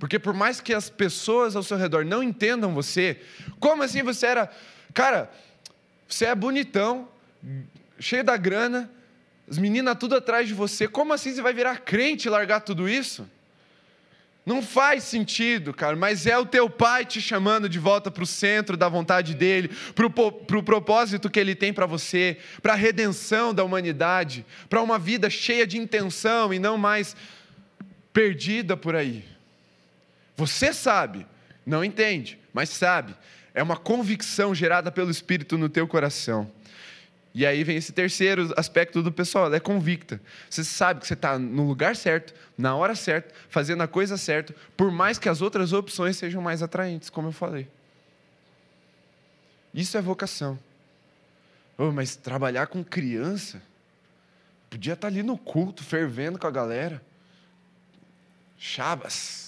[0.00, 3.20] Porque por mais que as pessoas ao seu redor não entendam você,
[3.60, 4.50] como assim você era,
[4.92, 5.30] cara,
[6.08, 7.08] você é bonitão,
[8.00, 8.90] cheio da grana,
[9.52, 12.88] as meninas tudo atrás de você, como assim você vai virar crente e largar tudo
[12.88, 13.28] isso?
[14.46, 18.26] Não faz sentido, cara, mas é o teu pai te chamando de volta para o
[18.26, 22.76] centro da vontade dele, para o pro propósito que ele tem para você, para a
[22.76, 27.14] redenção da humanidade, para uma vida cheia de intenção e não mais
[28.10, 29.22] perdida por aí.
[30.34, 31.26] Você sabe,
[31.66, 33.14] não entende, mas sabe.
[33.54, 36.50] É uma convicção gerada pelo Espírito no teu coração.
[37.34, 40.20] E aí vem esse terceiro aspecto do pessoal, ela é convicta.
[40.50, 44.54] Você sabe que você está no lugar certo, na hora certa, fazendo a coisa certa,
[44.76, 47.66] por mais que as outras opções sejam mais atraentes, como eu falei.
[49.72, 50.58] Isso é vocação.
[51.78, 53.62] Oh, mas trabalhar com criança,
[54.68, 57.02] podia estar tá ali no culto, fervendo com a galera.
[58.58, 59.42] Chabas.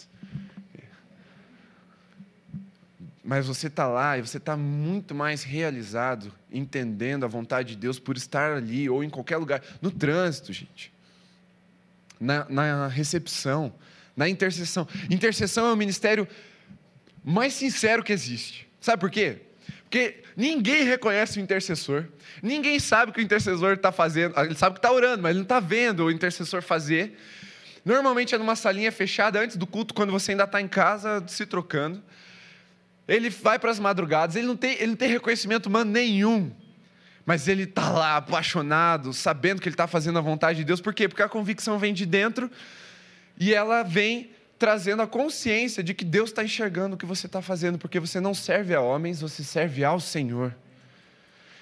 [3.24, 7.98] mas você está lá e você está muito mais realizado, entendendo a vontade de Deus
[7.98, 10.92] por estar ali ou em qualquer lugar, no trânsito, gente,
[12.18, 13.74] na, na recepção,
[14.16, 14.88] na intercessão.
[15.10, 16.26] Intercessão é o ministério
[17.24, 18.68] mais sincero que existe.
[18.80, 19.38] Sabe por quê?
[19.82, 22.06] Porque ninguém reconhece o intercessor,
[22.42, 24.38] ninguém sabe o que o intercessor está fazendo.
[24.40, 27.18] Ele sabe que está orando, mas ele não está vendo o intercessor fazer.
[27.84, 31.44] Normalmente é numa salinha fechada antes do culto, quando você ainda está em casa se
[31.44, 32.02] trocando.
[33.06, 36.52] Ele vai para as madrugadas, ele não, tem, ele não tem reconhecimento humano nenhum.
[37.26, 40.80] Mas ele está lá apaixonado, sabendo que ele está fazendo a vontade de Deus.
[40.80, 41.08] Por quê?
[41.08, 42.50] Porque a convicção vem de dentro
[43.38, 47.42] e ela vem trazendo a consciência de que Deus está enxergando o que você está
[47.42, 50.54] fazendo, porque você não serve a homens, você serve ao Senhor.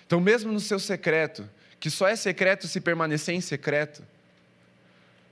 [0.06, 1.48] Então, mesmo no seu secreto,
[1.80, 4.02] que só é secreto se permanecer em secreto,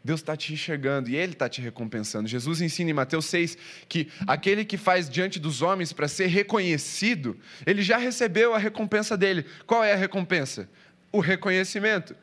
[0.02, 2.26] Deus está te enxergando e Ele está te recompensando.
[2.26, 3.58] Jesus ensina em Mateus 6
[3.88, 9.16] que aquele que faz diante dos homens para ser reconhecido, ele já recebeu a recompensa
[9.16, 9.44] dele.
[9.66, 10.68] Qual é a recompensa?
[11.12, 12.16] O reconhecimento.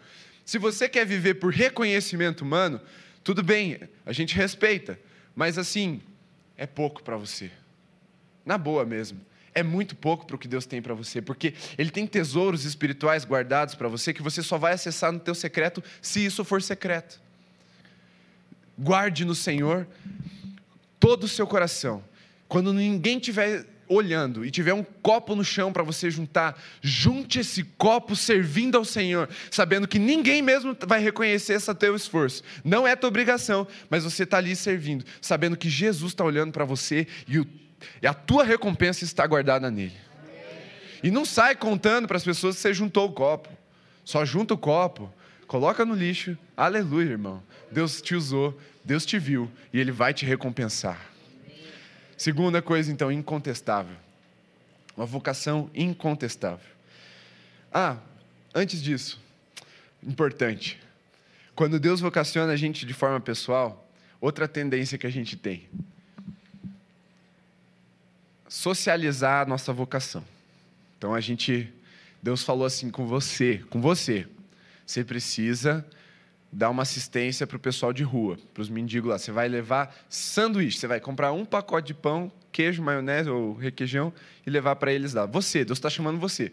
[0.44, 2.82] Se você quer viver por reconhecimento humano,
[3.24, 5.00] tudo bem, a gente respeita,
[5.36, 6.02] mas assim,
[6.56, 7.52] é pouco para você.
[8.44, 9.20] Na boa mesmo.
[9.54, 13.26] É muito pouco para o que Deus tem para você, porque Ele tem tesouros espirituais
[13.26, 17.27] guardados para você que você só vai acessar no teu secreto se isso for secreto.
[18.78, 19.88] Guarde no Senhor
[21.00, 22.04] todo o seu coração.
[22.48, 27.64] Quando ninguém estiver olhando e tiver um copo no chão para você juntar, junte esse
[27.64, 32.44] copo servindo ao Senhor, sabendo que ninguém mesmo vai reconhecer esse teu esforço.
[32.64, 36.66] Não é tua obrigação, mas você está ali servindo, sabendo que Jesus está olhando para
[36.66, 37.48] você e, o,
[38.02, 39.96] e, a tua recompensa está guardada nele.
[41.02, 43.50] E não sai contando para as pessoas que você juntou o copo.
[44.04, 45.14] Só junta o copo,
[45.48, 46.38] coloca no lixo.
[46.56, 47.44] Aleluia, irmão.
[47.72, 51.00] Deus te usou, Deus te viu e Ele vai te recompensar.
[52.18, 53.96] Segunda coisa, então, incontestável.
[54.96, 56.66] Uma vocação incontestável.
[57.72, 57.98] Ah,
[58.56, 59.22] antes disso,
[60.02, 60.80] importante.
[61.56, 63.88] Quando Deus vocaciona a gente de forma pessoal,
[64.20, 65.68] outra tendência que a gente tem.
[68.48, 70.24] Socializar a nossa vocação.
[70.98, 71.72] Então a gente,
[72.24, 74.28] Deus falou assim com você, com você.
[74.86, 75.86] Você precisa
[76.52, 79.18] dar uma assistência para o pessoal de rua, para os mendigos lá.
[79.18, 84.12] Você vai levar sanduíche, você vai comprar um pacote de pão, queijo, maionese ou requeijão
[84.46, 85.26] e levar para eles lá.
[85.26, 86.52] Você, Deus está chamando você.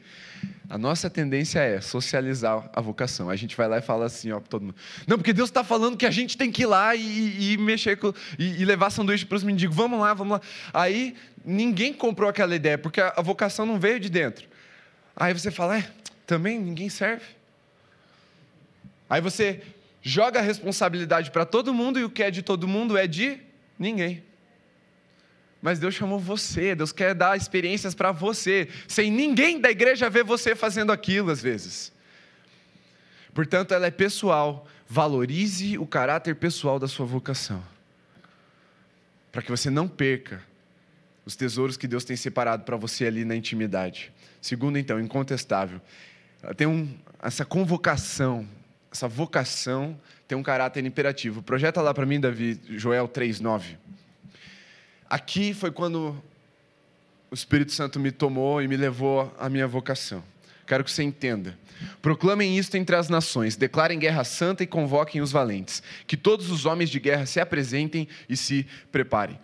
[0.69, 3.31] A nossa tendência é socializar a vocação.
[3.31, 4.77] A gente vai lá e fala assim, ó, para todo mundo.
[5.07, 7.97] Não, porque Deus está falando que a gente tem que ir lá e, e mexer
[7.97, 9.75] com, e, e levar sanduíche para os mendigos.
[9.75, 10.41] Vamos lá, vamos lá.
[10.73, 14.47] Aí ninguém comprou aquela ideia, porque a, a vocação não veio de dentro.
[15.17, 15.91] Aí você fala, é,
[16.27, 17.25] também ninguém serve.
[19.09, 19.63] Aí você
[20.05, 23.41] joga a responsabilidade para todo mundo e o que é de todo mundo é de
[23.79, 24.23] ninguém.
[25.63, 30.23] Mas Deus chamou você, Deus quer dar experiências para você, sem ninguém da igreja ver
[30.23, 31.91] você fazendo aquilo às vezes.
[33.33, 34.69] Portanto, ela é pessoal.
[34.87, 37.65] Valorize o caráter pessoal da sua vocação,
[39.33, 40.43] para que você não perca
[41.25, 44.13] os tesouros que Deus tem separado para você ali na intimidade.
[44.43, 45.81] Segundo, então, incontestável,
[46.59, 48.47] tem um, essa convocação
[48.95, 51.43] essa vocação tem um caráter imperativo.
[51.43, 53.77] Projeta lá para mim, Davi, Joel 3:9.
[55.11, 56.23] Aqui foi quando
[57.29, 60.23] o Espírito Santo me tomou e me levou à minha vocação.
[60.65, 61.59] Quero que você entenda.
[62.01, 65.83] Proclamem isto entre as nações, declarem guerra santa e convoquem os valentes.
[66.07, 69.41] Que todos os homens de guerra se apresentem e se preparem.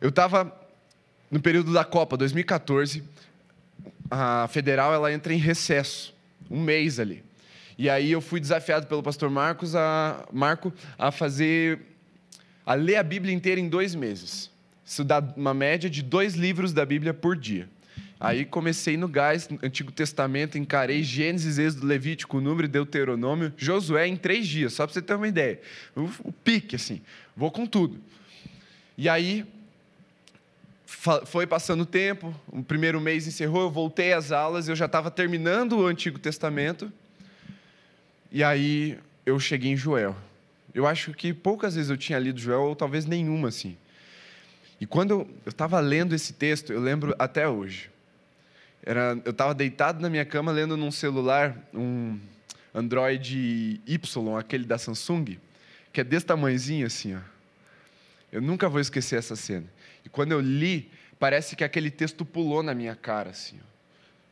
[0.00, 0.56] Eu estava
[1.28, 3.02] no período da Copa 2014,
[4.08, 6.14] a federal ela entra em recesso,
[6.48, 7.24] um mês ali.
[7.76, 11.80] E aí eu fui desafiado pelo pastor Marcos a, Marco a fazer,
[12.64, 14.50] a ler a Bíblia inteira em dois meses.
[14.84, 17.68] Estudar uma média de dois livros da Bíblia por dia.
[18.20, 24.46] Aí comecei no gás, Antigo Testamento, encarei Gênesis, Êxodo, Levítico, Número, Deuteronômio, Josué em três
[24.46, 25.60] dias, só para você ter uma ideia.
[25.94, 27.02] O, o pique, assim,
[27.36, 28.00] vou com tudo.
[28.96, 29.44] E aí,
[31.26, 35.10] foi passando o tempo, o primeiro mês encerrou, eu voltei às aulas, eu já estava
[35.10, 36.90] terminando o Antigo Testamento,
[38.34, 40.16] e aí eu cheguei em Joel.
[40.74, 43.76] Eu acho que poucas vezes eu tinha lido Joel, ou talvez nenhuma assim.
[44.80, 47.88] E quando eu estava lendo esse texto, eu lembro até hoje.
[48.82, 52.18] Era, eu estava deitado na minha cama lendo num celular um
[52.74, 55.38] Android Y, aquele da Samsung,
[55.92, 57.14] que é desse tamanhozinho assim.
[57.14, 57.20] Ó.
[58.32, 59.66] Eu nunca vou esquecer essa cena.
[60.04, 63.64] E quando eu li, parece que aquele texto pulou na minha cara, assim, ó.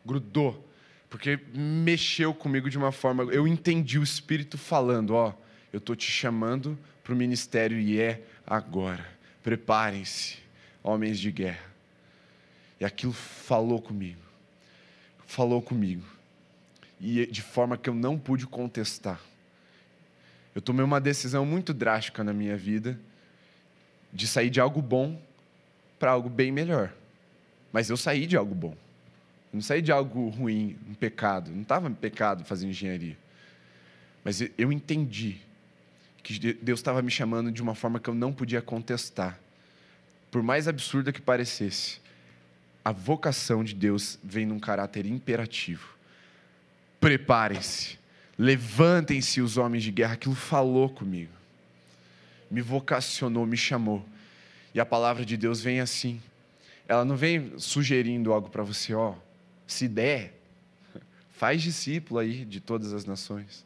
[0.04, 0.71] grudou,
[1.12, 3.22] porque mexeu comigo de uma forma.
[3.24, 5.32] Eu entendi o Espírito falando: ó,
[5.72, 9.06] eu estou te chamando para o ministério e é agora.
[9.44, 10.38] Preparem-se,
[10.82, 11.70] homens de guerra.
[12.80, 14.22] E aquilo falou comigo
[15.32, 16.04] falou comigo.
[17.00, 19.18] E de forma que eu não pude contestar.
[20.54, 23.00] Eu tomei uma decisão muito drástica na minha vida
[24.12, 25.20] de sair de algo bom
[25.98, 26.92] para algo bem melhor.
[27.72, 28.76] Mas eu saí de algo bom.
[29.52, 31.50] Eu não saí de algo ruim, um pecado.
[31.50, 33.16] Não estava em pecado fazer engenharia.
[34.24, 35.40] Mas eu entendi
[36.22, 39.38] que Deus estava me chamando de uma forma que eu não podia contestar.
[40.30, 42.00] Por mais absurda que parecesse
[42.84, 45.94] a vocação de Deus vem num caráter imperativo.
[47.00, 47.98] Preparem-se,
[48.38, 50.14] levantem-se os homens de guerra.
[50.14, 51.32] Aquilo falou comigo,
[52.50, 54.04] me vocacionou, me chamou.
[54.74, 56.20] E a palavra de Deus vem assim.
[56.88, 59.14] Ela não vem sugerindo algo para você, ó,
[59.66, 60.40] se der,
[61.32, 63.64] faz discípulo aí de todas as nações.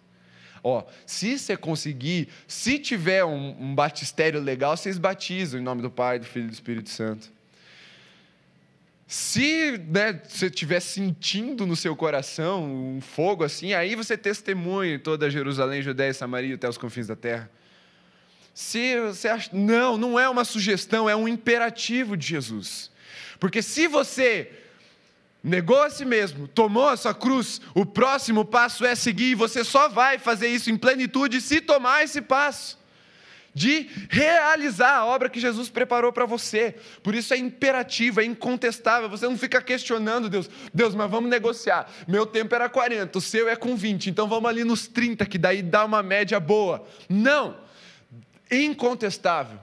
[0.63, 5.91] Ó, se você conseguir, se tiver um, um batistério legal, vocês batizam em nome do
[5.91, 7.31] Pai, do Filho e do Espírito Santo.
[9.07, 12.65] Se né, você estiver sentindo no seu coração
[12.97, 17.07] um fogo assim, aí você testemunha em toda Jerusalém, Judéia e Samaria até os confins
[17.07, 17.49] da terra.
[18.53, 19.51] Se você acha.
[19.53, 22.91] Não, não é uma sugestão, é um imperativo de Jesus.
[23.39, 24.51] Porque se você
[25.43, 29.63] negou a si mesmo, tomou a sua cruz, o próximo passo é seguir, e você
[29.63, 32.79] só vai fazer isso em plenitude se tomar esse passo
[33.57, 36.75] de realizar a obra que Jesus preparou para você.
[37.03, 39.09] Por isso é imperativo, é incontestável.
[39.09, 40.51] Você não fica questionando Deus.
[40.75, 41.91] Deus, mas vamos negociar.
[42.07, 45.39] Meu tempo era 40, o seu é com 20, então vamos ali nos 30, que
[45.39, 46.87] daí dá uma média boa.
[47.09, 47.57] Não!
[48.51, 49.59] Incontestável.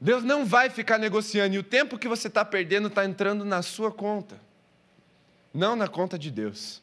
[0.00, 3.62] Deus não vai ficar negociando, e o tempo que você está perdendo está entrando na
[3.62, 4.40] sua conta,
[5.56, 6.82] não na conta de Deus.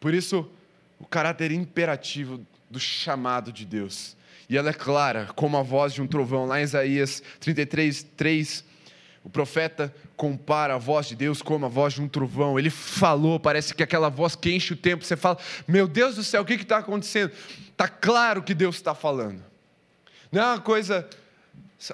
[0.00, 0.48] Por isso,
[0.98, 4.16] o caráter imperativo do chamado de Deus
[4.48, 6.46] e ela é clara, como a voz de um trovão.
[6.46, 8.64] Lá em Isaías 33, 3,
[9.22, 12.58] o profeta compara a voz de Deus como a voz de um trovão.
[12.58, 15.04] Ele falou, parece que aquela voz que enche o tempo.
[15.04, 15.36] Você fala,
[15.66, 17.30] meu Deus do céu, o que está acontecendo?
[17.70, 19.44] Está claro que Deus está falando.
[20.32, 21.06] Não é uma coisa,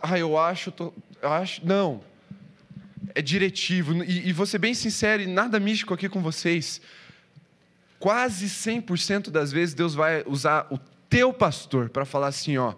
[0.00, 1.66] ah, eu acho, tô, eu acho.
[1.66, 2.02] Não.
[3.14, 4.02] É diretivo.
[4.02, 6.80] E, e vou ser bem sincero, e nada místico aqui com vocês.
[7.98, 12.74] Quase 100% das vezes Deus vai usar o teu pastor para falar assim, ó,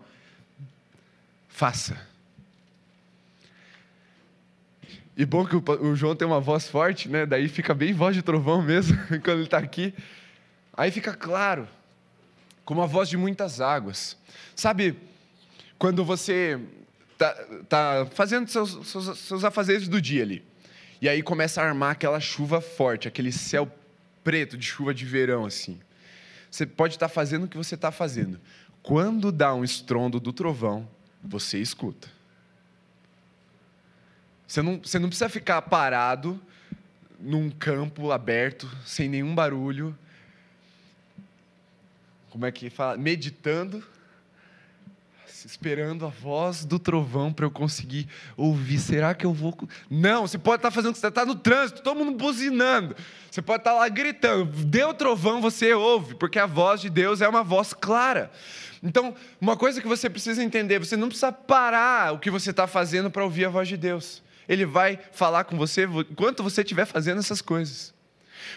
[1.48, 1.98] faça.
[5.16, 7.24] E bom que o, João tem uma voz forte, né?
[7.24, 9.94] Daí fica bem voz de trovão mesmo quando ele está aqui.
[10.76, 11.66] Aí fica claro,
[12.66, 14.14] como a voz de muitas águas.
[14.54, 14.94] Sabe,
[15.78, 16.60] quando você
[17.16, 17.34] tá,
[17.68, 20.44] tá fazendo seus, seus, seus afazeres do dia ali,
[21.00, 23.70] e aí começa a armar aquela chuva forte, aquele céu
[24.24, 25.78] preto de chuva de verão assim.
[26.50, 28.40] Você pode estar fazendo o que você está fazendo.
[28.82, 30.88] Quando dá um estrondo do trovão,
[31.22, 32.08] você escuta.
[34.46, 36.40] Você não, você não precisa ficar parado
[37.18, 39.96] num campo aberto, sem nenhum barulho.
[42.30, 42.96] Como é que fala?
[42.96, 43.84] Meditando
[45.44, 48.78] esperando a voz do trovão para eu conseguir ouvir.
[48.78, 49.56] Será que eu vou.
[49.90, 52.96] Não, você pode estar fazendo você está no trânsito, todo mundo buzinando.
[53.30, 54.46] Você pode estar lá gritando.
[54.64, 58.30] Deu trovão, você ouve, porque a voz de Deus é uma voz clara.
[58.82, 62.66] Então, uma coisa que você precisa entender: você não precisa parar o que você está
[62.66, 64.22] fazendo para ouvir a voz de Deus.
[64.48, 67.94] Ele vai falar com você enquanto você estiver fazendo essas coisas.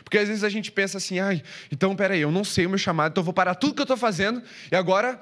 [0.04, 2.78] Porque às vezes a gente pensa assim, ai, então peraí, eu não sei o meu
[2.78, 5.20] chamado, então eu vou parar tudo que eu estou fazendo e agora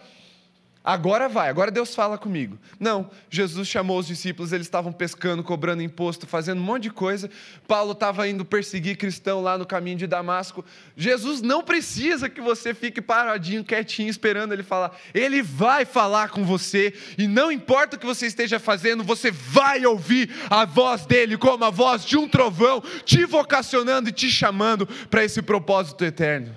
[0.87, 2.57] agora vai, agora Deus fala comigo.
[2.79, 7.29] Não, Jesus chamou os discípulos, eles estavam pescando, cobrando imposto, fazendo um monte de coisa.
[7.67, 10.63] Paulo estava indo perseguir cristão lá no caminho de Damasco.
[10.95, 14.97] Jesus não precisa que você fique paradinho, quietinho, esperando ele falar.
[15.13, 19.85] Ele vai falar com você, e não importa o que você esteja fazendo, você vai
[19.85, 24.87] ouvir a voz dele como a voz de um trovão, te vocacionando e te chamando
[25.09, 26.55] para esse propósito eterno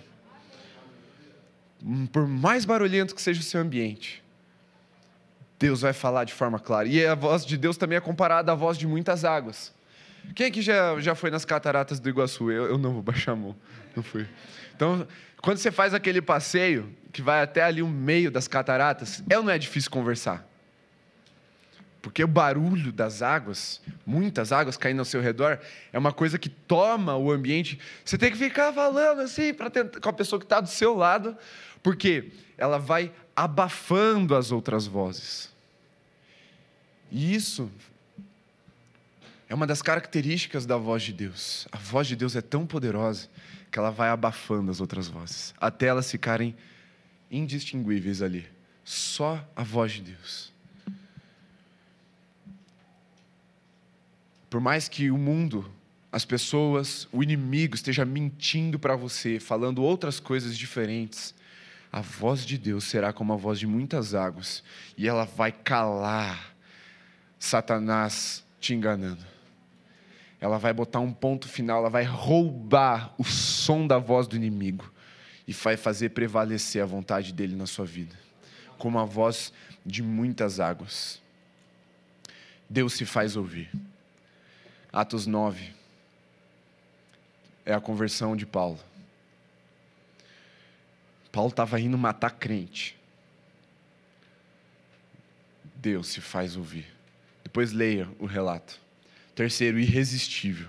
[2.12, 4.19] por mais barulhento que seja o seu ambiente,
[5.60, 6.88] Deus vai falar de forma clara.
[6.88, 9.72] E a voz de Deus também é comparada à voz de muitas águas.
[10.34, 12.50] Quem aqui já, já foi nas cataratas do Iguaçu?
[12.50, 13.54] Eu, eu não vou baixar a mão.
[13.94, 14.26] Não fui.
[14.74, 15.06] Então,
[15.42, 19.44] quando você faz aquele passeio que vai até ali o meio das cataratas, é ou
[19.44, 20.48] não é difícil conversar?
[22.00, 25.58] Porque o barulho das águas, muitas águas caindo ao seu redor,
[25.92, 27.78] é uma coisa que toma o ambiente.
[28.02, 31.36] Você tem que ficar falando assim para com a pessoa que está do seu lado,
[31.82, 35.49] porque ela vai abafando as outras vozes.
[37.10, 37.70] E isso
[39.48, 41.66] é uma das características da voz de Deus.
[41.72, 43.28] A voz de Deus é tão poderosa
[43.70, 46.54] que ela vai abafando as outras vozes, até elas ficarem
[47.30, 48.46] indistinguíveis ali.
[48.84, 50.52] Só a voz de Deus.
[54.48, 55.70] Por mais que o mundo,
[56.10, 61.34] as pessoas, o inimigo esteja mentindo para você, falando outras coisas diferentes,
[61.92, 64.62] a voz de Deus será como a voz de muitas águas,
[64.96, 66.49] e ela vai calar
[67.40, 69.24] Satanás te enganando.
[70.38, 74.92] Ela vai botar um ponto final, ela vai roubar o som da voz do inimigo
[75.48, 78.14] e vai fazer prevalecer a vontade dele na sua vida,
[78.78, 79.52] como a voz
[79.84, 81.20] de muitas águas.
[82.68, 83.70] Deus se faz ouvir.
[84.92, 85.72] Atos 9
[87.64, 88.78] é a conversão de Paulo.
[91.32, 92.98] Paulo estava indo matar crente.
[95.76, 96.89] Deus se faz ouvir.
[97.50, 98.78] Depois leia o relato.
[99.34, 100.68] Terceiro, irresistível.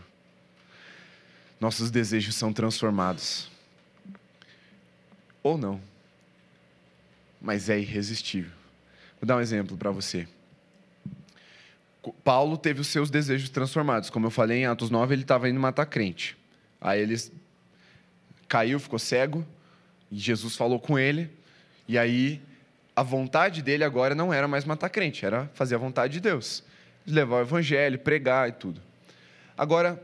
[1.60, 3.52] Nossos desejos são transformados.
[5.44, 5.80] Ou não.
[7.40, 8.52] Mas é irresistível.
[9.22, 10.28] Vou dar um exemplo para você.
[12.24, 14.10] Paulo teve os seus desejos transformados.
[14.10, 16.36] Como eu falei em Atos 9, ele estava indo matar crente.
[16.82, 17.16] Aí ele
[18.48, 19.46] caiu, ficou cego,
[20.12, 21.30] e Jesus falou com ele,
[21.88, 22.42] e aí
[22.96, 26.64] a vontade dele agora não era mais matar crente, era fazer a vontade de Deus.
[27.06, 28.82] Levar o evangelho, pregar e tudo.
[29.58, 30.02] Agora,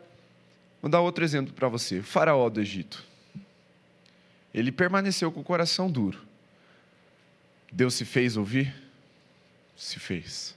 [0.81, 1.99] vou dar outro exemplo para você.
[1.99, 3.03] O faraó do Egito.
[4.53, 6.19] Ele permaneceu com o coração duro.
[7.71, 8.73] Deus se fez ouvir?
[9.75, 10.55] Se fez.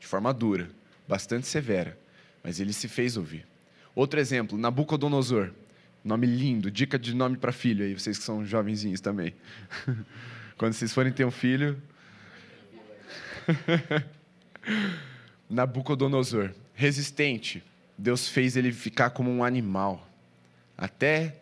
[0.00, 0.70] De forma dura
[1.06, 1.98] bastante severa,
[2.42, 3.46] mas ele se fez ouvir.
[3.94, 5.50] Outro exemplo, Nabucodonosor.
[6.04, 9.34] Nome lindo, dica de nome para filho aí, vocês que são jovenzinhos também.
[10.56, 11.80] Quando vocês forem ter um filho.
[15.48, 17.62] Nabucodonosor, resistente.
[17.96, 20.08] Deus fez ele ficar como um animal,
[20.76, 21.36] até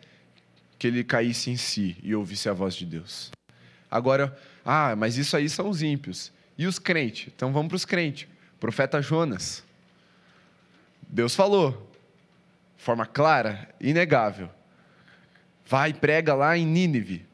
[0.77, 3.31] que ele caísse em si e ouvisse a voz de Deus.
[3.89, 6.31] Agora, ah, mas isso aí são os ímpios.
[6.57, 7.31] E os crentes?
[7.33, 8.27] Então vamos para os crentes
[8.61, 9.63] profeta Jonas.
[11.01, 11.91] Deus falou,
[12.77, 14.51] forma clara, inegável.
[15.65, 17.25] Vai, prega lá em Nínive.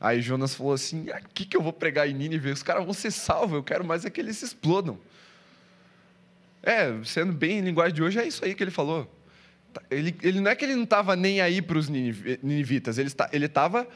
[0.00, 2.50] Aí Jonas falou assim: o que, que eu vou pregar em Nínive?
[2.50, 4.98] Os caras vão ser salvos, eu quero mais é que eles se explodam.
[6.62, 9.10] É, sendo bem em linguagem de hoje, é isso aí que ele falou.
[9.90, 13.08] Ele, ele não é que ele não estava nem aí para os ninivitas, ele
[13.46, 13.86] estava.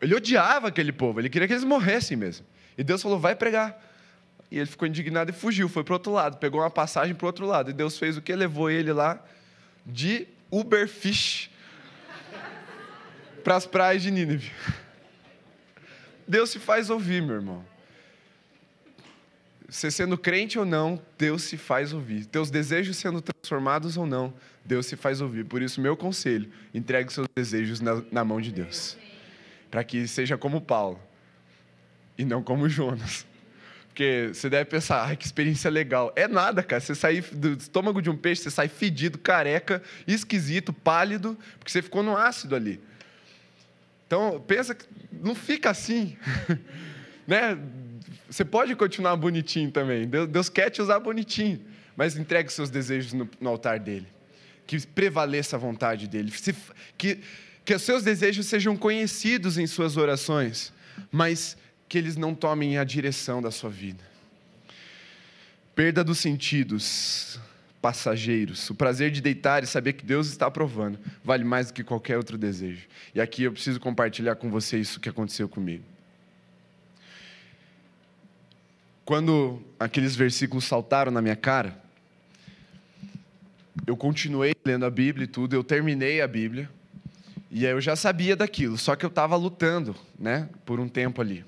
[0.00, 2.44] Ele odiava aquele povo, ele queria que eles morressem mesmo.
[2.76, 3.92] E Deus falou: vai pregar.
[4.50, 7.46] E ele ficou indignado e fugiu, foi para outro lado, pegou uma passagem para outro
[7.46, 7.70] lado.
[7.70, 8.34] E Deus fez o que?
[8.34, 9.24] Levou ele lá
[9.86, 11.50] de Uberfish
[13.42, 14.52] para as praias de Nínive.
[16.26, 17.64] Deus se faz ouvir, meu irmão.
[19.68, 22.26] Você sendo crente ou não, Deus se faz ouvir.
[22.26, 24.32] Teus desejos sendo transformados ou não,
[24.64, 25.44] Deus se faz ouvir.
[25.44, 28.96] Por isso, meu conselho: entregue seus desejos na, na mão de Deus.
[29.70, 31.00] Para que seja como Paulo
[32.16, 33.26] e não como Jonas.
[33.88, 36.12] Porque você deve pensar, ai, que experiência legal.
[36.16, 36.80] É nada, cara.
[36.80, 41.80] Você sair do estômago de um peixe, você sai fedido, careca, esquisito, pálido, porque você
[41.80, 42.80] ficou no ácido ali.
[44.14, 46.16] Então, pensa que não fica assim.
[47.26, 47.58] né?
[48.30, 50.06] Você pode continuar bonitinho também.
[50.06, 51.60] Deus, Deus, quer te usar bonitinho,
[51.96, 54.06] mas entregue seus desejos no, no altar dele.
[54.68, 56.30] Que prevaleça a vontade dele.
[56.30, 56.54] Se,
[56.96, 57.18] que,
[57.64, 60.72] que os seus desejos sejam conhecidos em suas orações,
[61.10, 61.56] mas
[61.88, 64.04] que eles não tomem a direção da sua vida.
[65.74, 67.40] Perda dos sentidos
[67.84, 68.70] passageiros.
[68.70, 72.16] O prazer de deitar e saber que Deus está aprovando vale mais do que qualquer
[72.16, 72.86] outro desejo.
[73.14, 75.84] E aqui eu preciso compartilhar com você isso que aconteceu comigo.
[79.04, 81.78] Quando aqueles versículos saltaram na minha cara,
[83.86, 86.70] eu continuei lendo a Bíblia e tudo, eu terminei a Bíblia,
[87.50, 91.20] e aí eu já sabia daquilo, só que eu estava lutando, né, por um tempo
[91.20, 91.44] ali.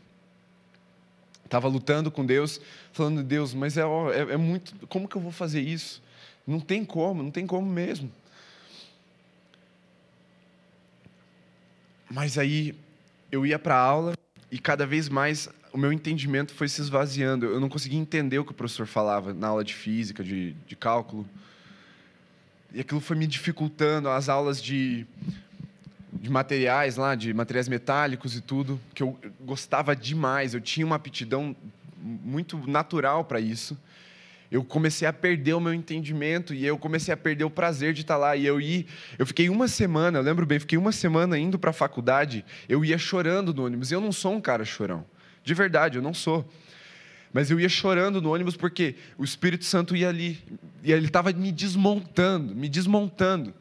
[1.46, 2.60] Estava lutando com Deus,
[2.92, 4.86] falando, Deus, mas é, é, é muito.
[4.88, 6.04] Como que eu vou fazer isso?
[6.46, 8.10] Não tem como, não tem como mesmo.
[12.08, 12.74] Mas aí
[13.32, 14.14] eu ia para a aula
[14.50, 17.46] e cada vez mais o meu entendimento foi se esvaziando.
[17.46, 20.76] Eu não conseguia entender o que o professor falava na aula de física, de, de
[20.76, 21.28] cálculo.
[22.72, 25.04] e aquilo foi me dificultando as aulas de,
[26.12, 30.54] de materiais lá, de materiais metálicos e tudo, que eu gostava demais.
[30.54, 31.54] Eu tinha uma aptidão
[31.98, 33.76] muito natural para isso.
[34.50, 38.02] Eu comecei a perder o meu entendimento e eu comecei a perder o prazer de
[38.02, 38.36] estar lá.
[38.36, 38.84] E eu ia,
[39.18, 42.84] eu fiquei uma semana, eu lembro bem, fiquei uma semana indo para a faculdade, eu
[42.84, 43.90] ia chorando no ônibus.
[43.90, 45.04] Eu não sou um cara chorão,
[45.42, 46.48] de verdade, eu não sou.
[47.32, 50.42] Mas eu ia chorando no ônibus porque o Espírito Santo ia ali
[50.82, 53.52] e ele estava me desmontando, me desmontando.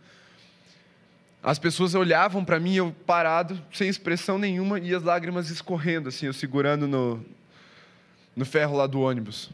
[1.46, 6.26] As pessoas olhavam para mim, eu parado, sem expressão nenhuma, e as lágrimas escorrendo, assim,
[6.26, 7.24] eu segurando no,
[8.36, 9.52] no ferro lá do ônibus.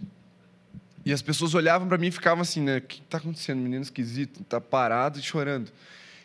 [1.03, 2.77] E as pessoas olhavam para mim e ficavam assim, né?
[2.77, 3.59] O que está acontecendo?
[3.59, 5.71] Menino esquisito, está parado e chorando.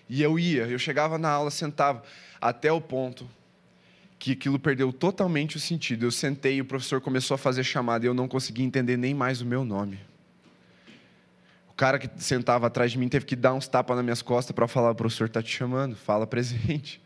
[0.09, 2.03] E eu ia, eu chegava na aula, sentava,
[2.41, 3.29] até o ponto
[4.19, 6.05] que aquilo perdeu totalmente o sentido.
[6.05, 9.15] Eu sentei e o professor começou a fazer chamada e eu não conseguia entender nem
[9.15, 9.99] mais o meu nome.
[11.71, 14.55] O cara que sentava atrás de mim teve que dar uns tapas nas minhas costas
[14.55, 17.01] para falar: o professor está te chamando, fala presente.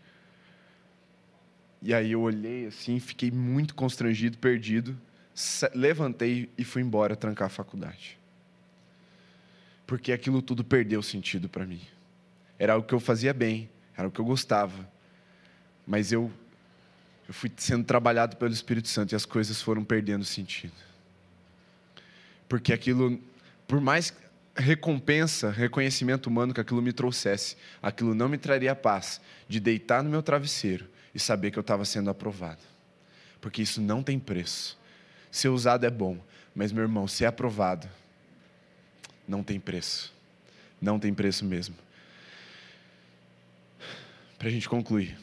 [1.83, 4.97] E aí eu olhei assim, fiquei muito constrangido, perdido
[5.75, 8.19] levantei e fui embora trancar a faculdade.
[9.87, 11.81] Porque aquilo tudo perdeu sentido para mim.
[12.59, 14.89] Era algo que eu fazia bem, era o que eu gostava.
[15.87, 16.31] Mas eu,
[17.27, 20.75] eu fui sendo trabalhado pelo Espírito Santo e as coisas foram perdendo sentido.
[22.49, 23.21] Porque aquilo,
[23.67, 24.13] por mais
[24.55, 30.11] recompensa, reconhecimento humano que aquilo me trouxesse, aquilo não me traria paz de deitar no
[30.11, 32.61] meu travesseiro e saber que eu estava sendo aprovado.
[33.41, 34.80] Porque isso não tem preço.
[35.31, 36.19] Ser usado é bom,
[36.55, 37.89] mas, meu irmão, ser aprovado
[39.27, 40.13] não tem preço.
[40.81, 41.77] Não tem preço mesmo.
[44.37, 45.17] Para a gente concluir.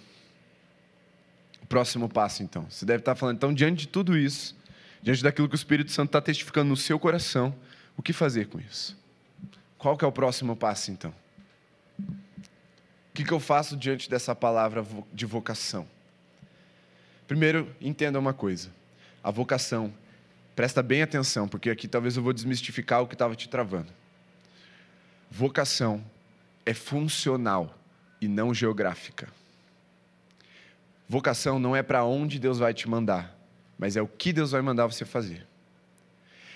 [1.62, 2.66] O próximo passo, então.
[2.70, 4.56] Você deve estar falando, então, diante de tudo isso,
[5.02, 7.54] diante daquilo que o Espírito Santo está testificando no seu coração,
[7.98, 8.98] o que fazer com isso?
[9.78, 11.14] Qual que é o próximo passo, então?
[12.00, 15.88] O que, que eu faço diante dessa palavra de vocação?
[17.28, 18.77] Primeiro, entenda uma coisa
[19.28, 19.94] a vocação.
[20.56, 23.92] Presta bem atenção, porque aqui talvez eu vou desmistificar o que estava te travando.
[25.30, 26.02] Vocação
[26.66, 27.78] é funcional
[28.22, 29.28] e não geográfica.
[31.10, 33.38] Vocação não é para onde Deus vai te mandar,
[33.78, 35.46] mas é o que Deus vai mandar você fazer.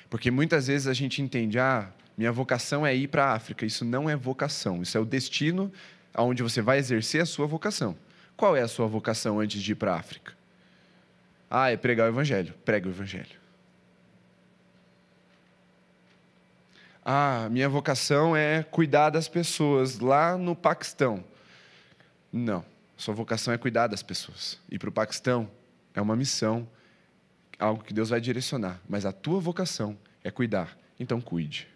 [0.09, 3.65] Porque muitas vezes a gente entende, ah, minha vocação é ir para a África.
[3.65, 5.69] Isso não é vocação, isso é o destino
[6.13, 7.97] aonde você vai exercer a sua vocação.
[8.38, 10.39] Qual é a sua vocação antes de ir para a África?
[11.53, 12.53] Ah, é pregar o evangelho.
[12.63, 13.41] Prega o evangelho.
[17.03, 21.21] Ah, minha vocação é cuidar das pessoas lá no Paquistão.
[22.31, 22.63] Não,
[22.95, 24.57] sua vocação é cuidar das pessoas.
[24.69, 25.51] Ir para o Paquistão
[25.93, 26.65] é uma missão,
[27.59, 28.79] algo que Deus vai direcionar.
[28.87, 30.77] Mas a tua vocação é cuidar.
[30.97, 31.67] Então cuide.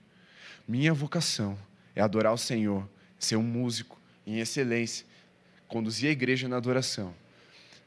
[0.65, 1.59] Minha vocação
[1.93, 2.87] é adorar o Senhor,
[3.19, 5.05] ser um músico em excelência,
[5.67, 7.13] conduzir a igreja na adoração.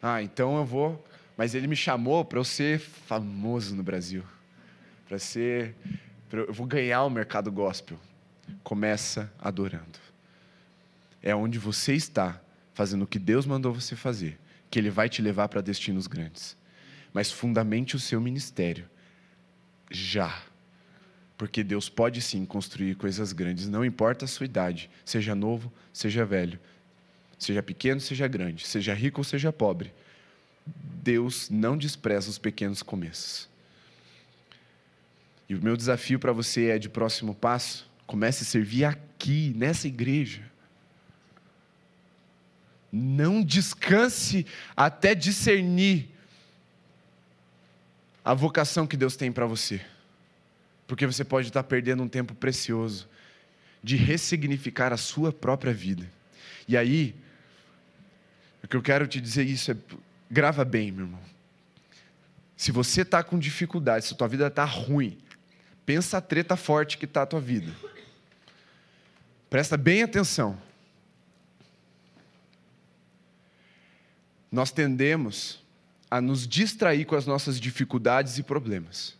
[0.03, 1.03] Ah, então eu vou
[1.39, 4.25] mas ele me chamou para eu ser famoso no Brasil.
[5.07, 5.77] Para ser.
[6.29, 7.97] Pra eu vou ganhar o mercado gospel.
[8.65, 10.01] Começa adorando.
[11.23, 12.41] É onde você está,
[12.75, 14.37] fazendo o que Deus mandou você fazer,
[14.69, 16.57] que Ele vai te levar para destinos grandes.
[17.13, 18.91] Mas fundamente o seu ministério.
[19.93, 20.43] Já.
[21.37, 26.25] Porque Deus pode sim construir coisas grandes, não importa a sua idade, seja novo, seja
[26.25, 26.59] velho,
[27.39, 29.93] seja pequeno, seja grande, seja rico ou seja pobre
[31.03, 33.49] Deus não despreza os pequenos começos.
[35.49, 39.89] E o meu desafio para você é de próximo passo, comece a servir aqui, nessa
[39.89, 40.43] igreja.
[42.93, 44.47] Não descanse
[44.77, 46.09] até discernir
[48.25, 49.81] a vocação que Deus tem para você.
[50.87, 53.09] Porque você pode estar perdendo um tempo precioso
[53.83, 56.11] de ressignificar a sua própria vida.
[56.67, 57.15] E aí,
[58.63, 59.77] o que eu quero te dizer isso é
[60.31, 61.21] grava bem, meu irmão.
[62.57, 65.19] Se você está com dificuldade, se a tua vida está ruim,
[65.87, 67.73] pensa a treta forte que está a tua vida.
[69.49, 70.61] Presta bem atenção.
[74.51, 75.63] Nós tendemos
[76.11, 79.17] a nos distrair com as nossas dificuldades e problemas.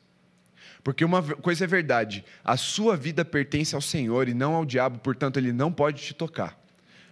[0.83, 4.99] Porque uma coisa é verdade, a sua vida pertence ao Senhor e não ao diabo,
[4.99, 6.59] portanto ele não pode te tocar.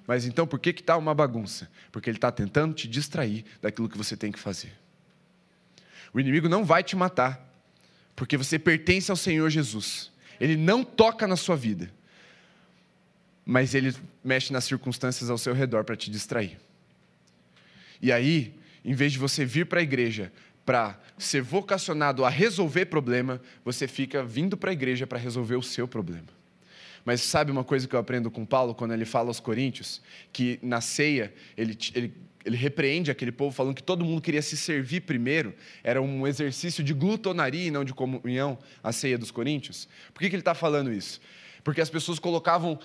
[0.07, 1.68] Mas então por que está uma bagunça?
[1.90, 4.72] Porque ele está tentando te distrair daquilo que você tem que fazer.
[6.12, 7.44] O inimigo não vai te matar,
[8.14, 10.12] porque você pertence ao Senhor Jesus.
[10.40, 11.90] Ele não toca na sua vida,
[13.44, 16.59] mas ele mexe nas circunstâncias ao seu redor para te distrair.
[18.00, 18.54] E aí,
[18.84, 20.32] em vez de você vir para a igreja
[20.64, 25.62] para ser vocacionado a resolver problema, você fica vindo para a igreja para resolver o
[25.62, 26.26] seu problema.
[27.07, 30.02] Mas sabe uma coisa que eu aprendo com Paulo quando ele fala aos Coríntios?
[30.32, 32.12] Que na ceia ele, ele,
[32.44, 35.54] ele repreende aquele povo falando que todo mundo queria se servir primeiro.
[35.84, 39.88] Era um exercício de glutonaria e não de comunhão, a ceia dos Coríntios.
[40.12, 41.20] Por que, que ele está falando isso?
[41.62, 42.76] Porque as pessoas colocavam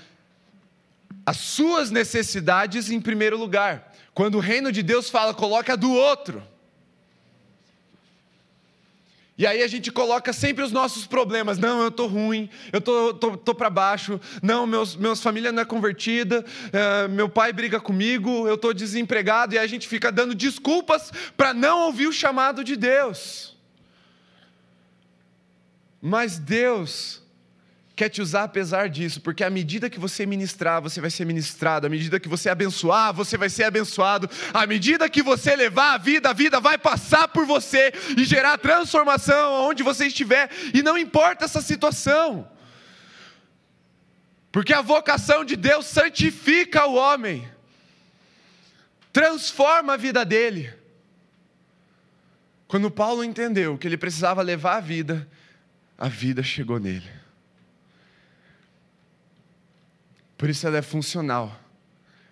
[1.26, 3.91] as suas necessidades em primeiro lugar.
[4.13, 6.43] Quando o reino de Deus fala, coloca a do outro.
[9.38, 11.58] E aí a gente coloca sempre os nossos problemas.
[11.58, 14.20] Não, eu estou ruim, eu tô, tô, tô para baixo.
[14.42, 19.56] Não, meus, meus família não é convertida, é, meu pai briga comigo, eu estou desempregado.
[19.56, 23.58] E aí a gente fica dando desculpas para não ouvir o chamado de Deus.
[26.02, 27.20] Mas Deus
[28.02, 31.86] quer te usar apesar disso, porque à medida que você ministrar, você vai ser ministrado,
[31.86, 35.97] à medida que você abençoar, você vai ser abençoado, à medida que você levar a
[35.99, 40.97] vida, a vida vai passar por você e gerar transformação onde você estiver, e não
[40.97, 42.49] importa essa situação,
[44.52, 47.47] porque a vocação de Deus santifica o homem,
[49.14, 50.74] transforma a vida dele.
[52.68, 55.30] Quando Paulo entendeu que ele precisava levar a vida,
[55.99, 57.20] a vida chegou nele.
[60.42, 61.56] Por isso ela é funcional.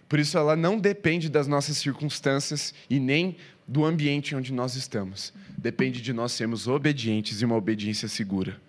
[0.08, 3.38] Por isso ela não depende das nossas circunstâncias e nem
[3.68, 5.32] do ambiente onde nós estamos.
[5.56, 8.60] Depende de nós sermos obedientes e uma obediência segura.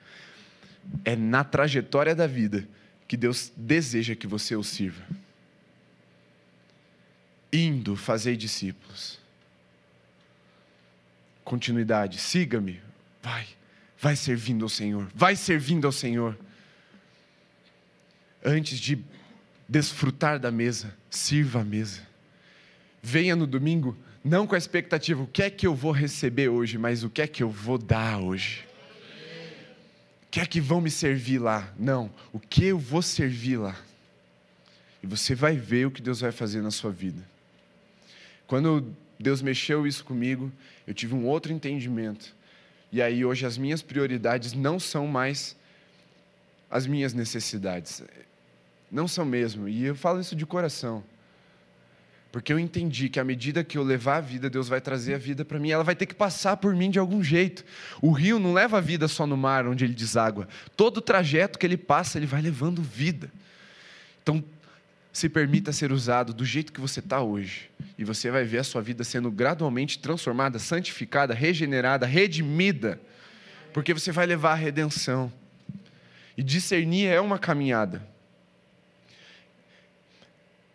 [1.07, 2.68] É na trajetória da vida
[3.09, 5.03] que Deus deseja que você o sirva.
[7.51, 9.18] Indo, fazei discípulos.
[11.43, 12.78] Continuidade, siga-me.
[13.22, 13.47] Vai,
[13.99, 16.38] vai servindo ao Senhor, vai servindo ao Senhor.
[18.45, 19.03] Antes de
[19.70, 22.00] desfrutar da mesa, sirva a mesa.
[23.00, 26.76] Venha no domingo, não com a expectativa, o que é que eu vou receber hoje,
[26.76, 28.66] mas o que é que eu vou dar hoje.
[30.24, 31.72] O que é que vão me servir lá?
[31.78, 33.76] Não, o que eu vou servir lá.
[35.00, 37.22] E você vai ver o que Deus vai fazer na sua vida.
[38.48, 40.52] Quando Deus mexeu isso comigo,
[40.84, 42.34] eu tive um outro entendimento.
[42.90, 45.56] E aí hoje as minhas prioridades não são mais
[46.68, 48.02] as minhas necessidades.
[48.91, 49.68] Não são mesmo.
[49.68, 51.05] E eu falo isso de coração.
[52.32, 55.18] Porque eu entendi que à medida que eu levar a vida, Deus vai trazer a
[55.18, 55.70] vida para mim.
[55.70, 57.64] Ela vai ter que passar por mim de algum jeito.
[58.01, 60.49] O rio não leva a vida só no mar, onde ele deságua.
[60.76, 63.30] Todo o trajeto que ele passa, ele vai levando vida.
[64.22, 64.45] Então,
[65.12, 67.68] se permita ser usado do jeito que você está hoje.
[67.99, 73.01] E você vai ver a sua vida sendo gradualmente transformada, santificada, regenerada, redimida.
[73.72, 75.32] Porque você vai levar a redenção.
[76.36, 78.09] E discernir é uma caminhada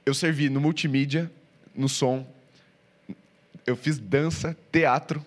[0.06, 1.32] eu servi no multimídia,
[1.74, 2.26] no som,
[3.66, 5.26] eu fiz dança, teatro,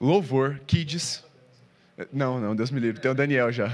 [0.00, 1.24] louvor, kids.
[2.12, 3.68] Não, não, Deus me livre, tem o Daniel já.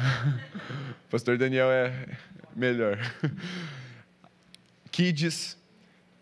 [1.06, 2.08] O pastor Daniel é
[2.54, 2.98] melhor.
[4.90, 5.56] Kids,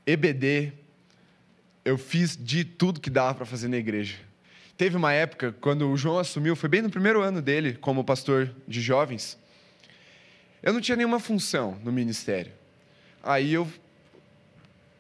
[0.05, 0.73] EBD,
[1.85, 4.17] eu fiz de tudo que dava para fazer na igreja.
[4.77, 8.53] Teve uma época, quando o João assumiu, foi bem no primeiro ano dele como pastor
[8.67, 9.39] de jovens,
[10.63, 12.51] eu não tinha nenhuma função no ministério.
[13.25, 13.67] Aí eu,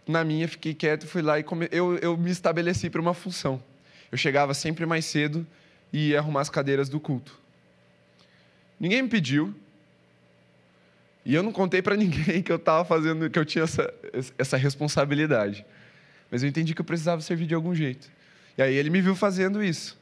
[0.09, 1.69] na minha, fiquei quieto, fui lá e come...
[1.71, 3.63] eu, eu me estabeleci para uma função.
[4.11, 5.47] Eu chegava sempre mais cedo
[5.93, 7.39] e ia arrumar as cadeiras do culto.
[8.81, 9.55] Ninguém me pediu.
[11.25, 13.93] E eu não contei para ninguém que eu estava fazendo, que eu tinha essa,
[14.39, 15.65] essa responsabilidade.
[16.31, 18.11] Mas eu entendi que eu precisava servir de algum jeito.
[18.57, 19.99] E aí ele me viu fazendo isso.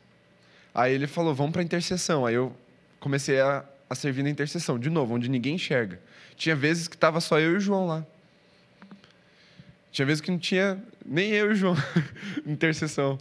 [0.73, 2.25] Aí ele falou: vamos para intercessão.
[2.25, 2.55] Aí eu
[3.01, 6.01] comecei a, a servir na intercessão, de novo, onde ninguém enxerga.
[6.37, 8.07] Tinha vezes que estava só eu e o João lá.
[9.93, 11.77] Tinha vezes que não tinha nem eu e o João
[12.47, 13.19] intercessão.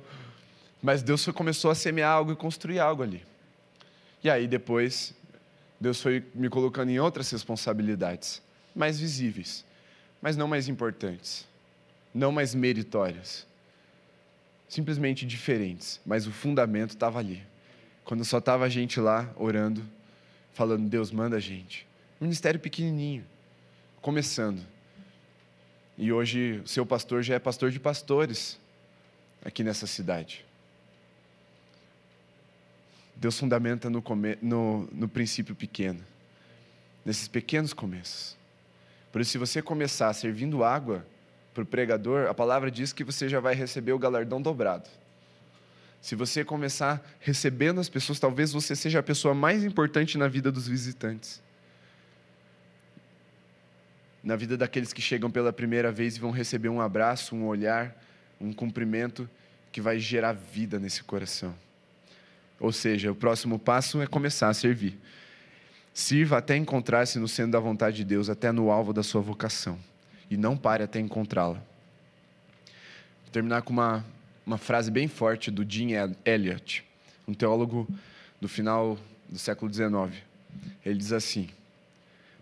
[0.81, 3.23] Mas Deus começou a semear algo e construir algo ali.
[4.23, 5.13] E aí depois,
[5.79, 8.41] Deus foi me colocando em outras responsabilidades,
[8.73, 9.65] mais visíveis,
[10.21, 11.45] mas não mais importantes,
[12.13, 13.45] não mais meritórias.
[14.69, 17.43] Simplesmente diferentes, mas o fundamento estava ali.
[18.05, 19.83] Quando só estava a gente lá orando,
[20.53, 21.85] falando: Deus manda a gente.
[22.19, 23.25] Ministério pequenininho,
[24.01, 24.65] começando.
[25.97, 28.59] E hoje seu pastor já é pastor de pastores
[29.43, 30.45] aqui nessa cidade.
[33.15, 34.03] Deus fundamenta no,
[34.41, 36.03] no, no princípio pequeno,
[37.05, 38.35] nesses pequenos começos.
[39.11, 41.05] Por isso, se você começar servindo água
[41.53, 44.89] para o pregador, a palavra diz que você já vai receber o galardão dobrado.
[46.01, 50.51] Se você começar recebendo as pessoas, talvez você seja a pessoa mais importante na vida
[50.51, 51.41] dos visitantes
[54.23, 57.95] na vida daqueles que chegam pela primeira vez e vão receber um abraço, um olhar,
[58.39, 59.29] um cumprimento
[59.71, 61.55] que vai gerar vida nesse coração.
[62.59, 64.97] Ou seja, o próximo passo é começar a servir.
[65.93, 69.79] Sirva até encontrar-se no centro da vontade de Deus, até no alvo da sua vocação.
[70.29, 71.55] E não pare até encontrá-la.
[71.55, 74.05] Vou terminar com uma,
[74.45, 75.89] uma frase bem forte do Jim
[76.23, 76.85] Elliot,
[77.27, 77.87] um teólogo
[78.39, 78.97] do final
[79.27, 80.23] do século XIX.
[80.85, 81.49] Ele diz assim: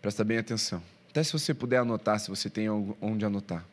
[0.02, 0.84] presta bem atenção.
[1.10, 3.66] Até se você puder anotar, se você tem onde anotar.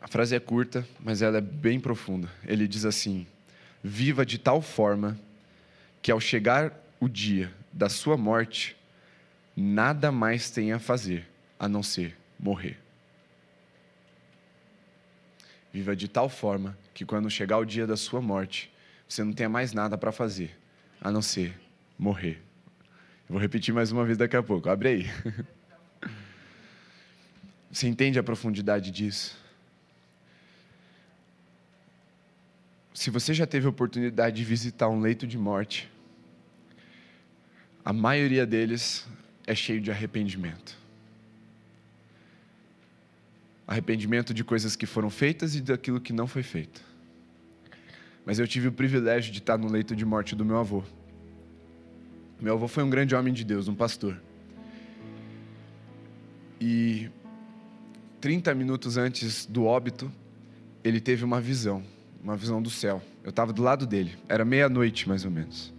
[0.00, 2.28] A frase é curta, mas ela é bem profunda.
[2.44, 3.26] Ele diz assim:
[3.82, 5.18] Viva de tal forma
[6.02, 8.76] que ao chegar o dia da sua morte,
[9.56, 11.26] nada mais tem a fazer
[11.58, 12.78] a não ser morrer.
[15.72, 18.70] Viva de tal forma que quando chegar o dia da sua morte,
[19.08, 20.56] você não tenha mais nada para fazer
[21.00, 21.58] a não ser
[21.98, 22.47] morrer.
[23.28, 24.70] Vou repetir mais uma vez daqui a pouco.
[24.70, 25.06] Abre aí.
[27.70, 29.36] Você entende a profundidade disso?
[32.94, 35.88] Se você já teve a oportunidade de visitar um leito de morte,
[37.84, 39.06] a maioria deles
[39.46, 40.76] é cheio de arrependimento.
[43.66, 46.82] Arrependimento de coisas que foram feitas e daquilo que não foi feito.
[48.26, 50.82] Mas eu tive o privilégio de estar no leito de morte do meu avô.
[52.40, 54.20] Meu avô foi um grande homem de Deus, um pastor.
[56.60, 57.10] E
[58.20, 60.10] 30 minutos antes do óbito,
[60.84, 61.82] ele teve uma visão,
[62.22, 63.02] uma visão do céu.
[63.24, 65.74] Eu estava do lado dele, era meia-noite mais ou menos.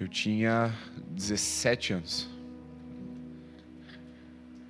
[0.00, 0.74] Eu tinha
[1.12, 2.28] 17 anos.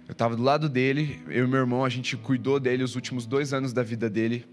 [0.07, 3.27] Eu estava do lado dele, eu e meu irmão, a gente cuidou dele os últimos
[3.27, 4.47] dois anos da vida dele,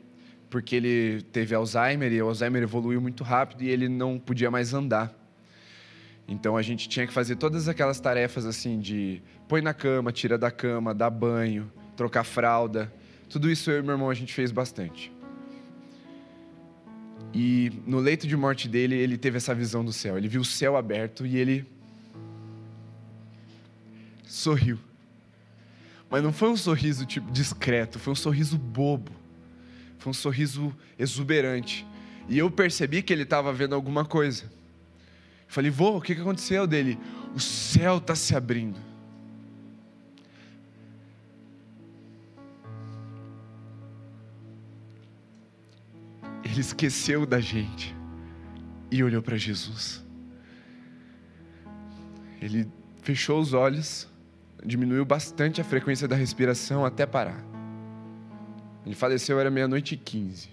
[0.50, 4.74] porque ele teve Alzheimer e o Alzheimer evoluiu muito rápido e ele não podia mais
[4.74, 5.14] andar.
[6.28, 10.38] Então a gente tinha que fazer todas aquelas tarefas assim de põe na cama, tira
[10.38, 12.92] da cama, dá banho, trocar fralda.
[13.30, 15.12] Tudo isso eu e meu irmão a gente fez bastante.
[17.34, 20.18] E no leito de morte dele, ele teve essa visão do céu.
[20.18, 21.66] Ele viu o céu aberto e ele
[24.26, 24.80] sorriu.
[26.10, 29.12] Mas não foi um sorriso tipo discreto, foi um sorriso bobo.
[30.06, 31.84] Foi um sorriso exuberante.
[32.30, 34.44] E eu percebi que ele estava vendo alguma coisa.
[35.48, 37.00] Falei, vô, o que aconteceu dele?
[37.34, 38.80] O céu está se abrindo.
[46.44, 47.96] ele esqueceu da gente
[48.92, 50.06] e olhou para Jesus.
[52.40, 52.68] Ele
[53.02, 54.08] fechou os olhos,
[54.64, 57.55] diminuiu bastante a frequência da respiração até parar.
[58.86, 60.50] Ele faleceu, era meia-noite e quinze.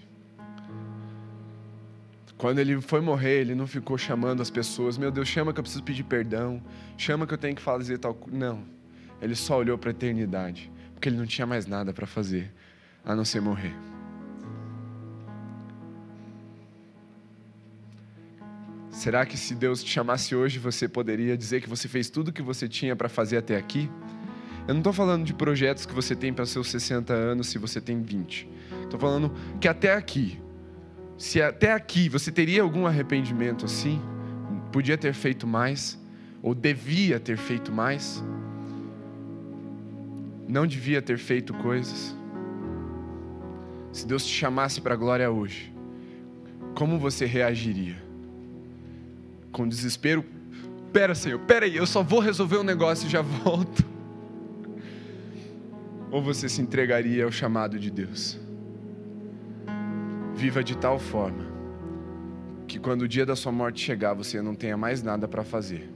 [2.37, 5.63] Quando ele foi morrer, ele não ficou chamando as pessoas, meu Deus, chama que eu
[5.63, 6.61] preciso pedir perdão,
[6.97, 8.37] chama que eu tenho que fazer tal coisa.
[8.37, 8.63] Não.
[9.21, 12.51] Ele só olhou para a eternidade, porque ele não tinha mais nada para fazer
[13.05, 13.73] a não ser morrer.
[18.89, 22.33] Será que se Deus te chamasse hoje, você poderia dizer que você fez tudo o
[22.33, 23.89] que você tinha para fazer até aqui?
[24.67, 27.81] Eu não estou falando de projetos que você tem para seus 60 anos se você
[27.81, 28.49] tem 20.
[28.83, 30.39] Estou falando que até aqui,
[31.17, 34.01] se até aqui você teria algum arrependimento assim,
[34.71, 35.99] podia ter feito mais,
[36.41, 38.23] ou devia ter feito mais,
[40.47, 42.15] não devia ter feito coisas.
[43.91, 45.73] Se Deus te chamasse para a glória hoje,
[46.73, 48.03] como você reagiria?
[49.53, 50.25] com desespero.
[50.91, 53.85] Pera, Senhor, pera aí, eu só vou resolver um negócio e já volto.
[56.13, 58.39] Ou você se entregaria ao chamado de Deus?
[60.35, 61.43] Viva de tal forma
[62.67, 65.89] que quando o dia da sua morte chegar, você não tenha mais nada para fazer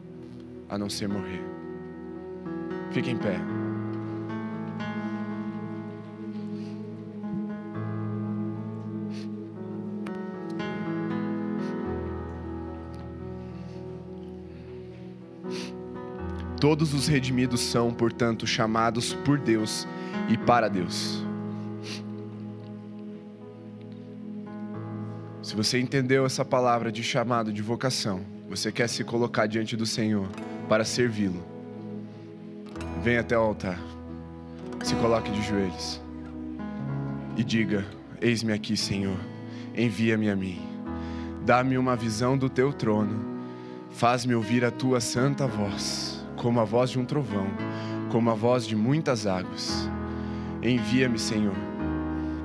[0.68, 1.44] a não ser morrer.
[2.92, 3.40] Fique em pé.
[16.60, 19.88] Todos os redimidos são, portanto, chamados por Deus
[20.30, 21.24] e para Deus.
[25.42, 29.86] Se você entendeu essa palavra de chamado, de vocação, você quer se colocar diante do
[29.86, 30.28] Senhor
[30.68, 31.44] para servi-lo,
[33.02, 33.80] venha até o altar,
[34.84, 36.02] se coloque de joelhos.
[37.38, 37.86] E diga:
[38.20, 39.18] Eis-me aqui, Senhor,
[39.76, 40.60] envia-me a mim,
[41.46, 43.40] dá-me uma visão do teu trono,
[43.92, 47.48] faz-me ouvir a tua santa voz como a voz de um trovão,
[48.10, 49.90] como a voz de muitas águas.
[50.62, 51.54] Envia-me, Senhor.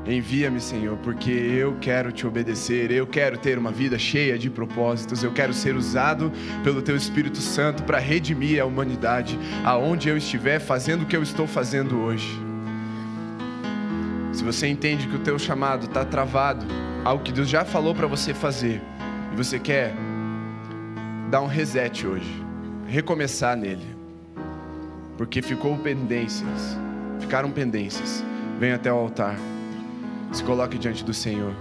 [0.05, 5.23] Envia-me, Senhor, porque eu quero te obedecer, eu quero ter uma vida cheia de propósitos,
[5.23, 6.33] eu quero ser usado
[6.65, 11.23] pelo Teu Espírito Santo para redimir a humanidade aonde eu estiver fazendo o que eu
[11.23, 12.29] estou fazendo hoje.
[14.33, 16.67] Se você entende que o teu chamado está travado,
[17.05, 18.83] algo que Deus já falou para você fazer,
[19.33, 19.95] e você quer
[21.31, 22.43] dar um reset hoje,
[22.89, 23.87] recomeçar nele,
[25.17, 26.77] porque ficou pendências,
[27.23, 28.25] ficaram pendências.
[28.61, 29.37] Venha até o altar,
[30.31, 31.53] se coloque diante do Senhor.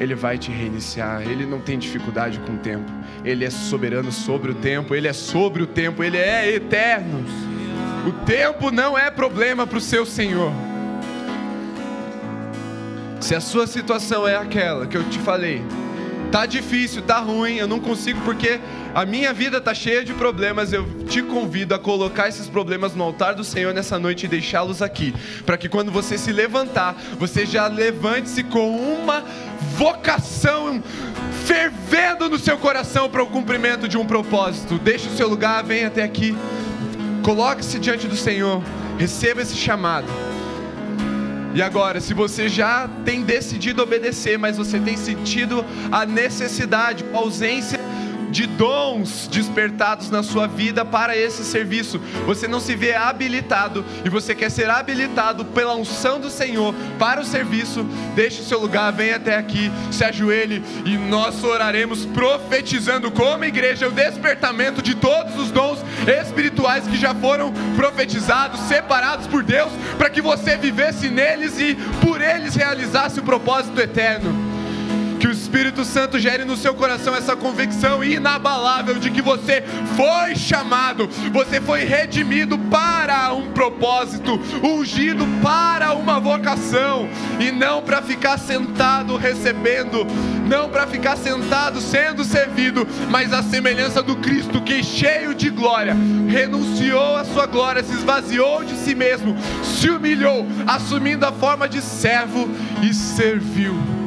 [0.00, 1.22] Ele vai te reiniciar.
[1.22, 2.90] Ele não tem dificuldade com o tempo.
[3.24, 4.94] Ele é soberano sobre o tempo.
[4.94, 6.02] Ele é sobre o tempo.
[6.02, 7.24] Ele é eterno.
[8.06, 10.52] O tempo não é problema para o seu Senhor.
[13.20, 15.62] Se a sua situação é aquela que eu te falei,
[16.30, 18.60] tá difícil, tá ruim, eu não consigo porque
[18.98, 20.72] a minha vida tá cheia de problemas.
[20.72, 24.82] Eu te convido a colocar esses problemas no altar do Senhor nessa noite e deixá-los
[24.82, 25.14] aqui,
[25.46, 29.22] para que quando você se levantar, você já levante-se com uma
[29.76, 30.82] vocação
[31.46, 34.80] fervendo no seu coração para o cumprimento de um propósito.
[34.80, 36.36] Deixe o seu lugar, venha até aqui.
[37.22, 38.60] Coloque-se diante do Senhor,
[38.98, 40.08] receba esse chamado.
[41.54, 47.16] E agora, se você já tem decidido obedecer, mas você tem sentido a necessidade, a
[47.16, 47.87] ausência
[48.30, 52.00] de dons despertados na sua vida para esse serviço.
[52.26, 57.20] Você não se vê habilitado e você quer ser habilitado pela unção do Senhor para
[57.20, 57.84] o serviço.
[58.14, 63.88] Deixe o seu lugar, venha até aqui, se ajoelhe e nós oraremos profetizando como igreja
[63.88, 70.10] o despertamento de todos os dons espirituais que já foram profetizados, separados por Deus, para
[70.10, 74.47] que você vivesse neles e por eles realizasse o propósito eterno.
[75.18, 79.64] Que o Espírito Santo gere no seu coração essa convicção inabalável de que você
[79.96, 87.08] foi chamado, você foi redimido para um propósito, ungido para uma vocação
[87.40, 90.06] e não para ficar sentado recebendo,
[90.48, 95.96] não para ficar sentado sendo servido, mas a semelhança do Cristo que cheio de glória,
[96.28, 101.82] renunciou à sua glória, se esvaziou de si mesmo, se humilhou, assumindo a forma de
[101.82, 102.48] servo
[102.82, 103.97] e serviu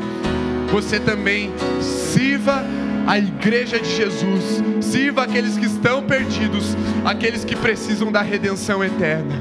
[0.72, 1.52] você também
[1.82, 2.64] sirva
[3.06, 9.36] a igreja de Jesus, sirva aqueles que estão perdidos, aqueles que precisam da redenção eterna.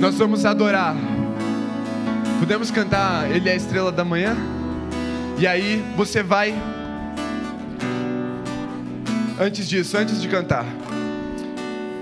[0.00, 0.96] Nós vamos adorar.
[2.40, 4.36] Podemos cantar Ele é a estrela da manhã?
[5.38, 6.54] E aí você vai.
[9.38, 10.64] Antes disso, antes de cantar,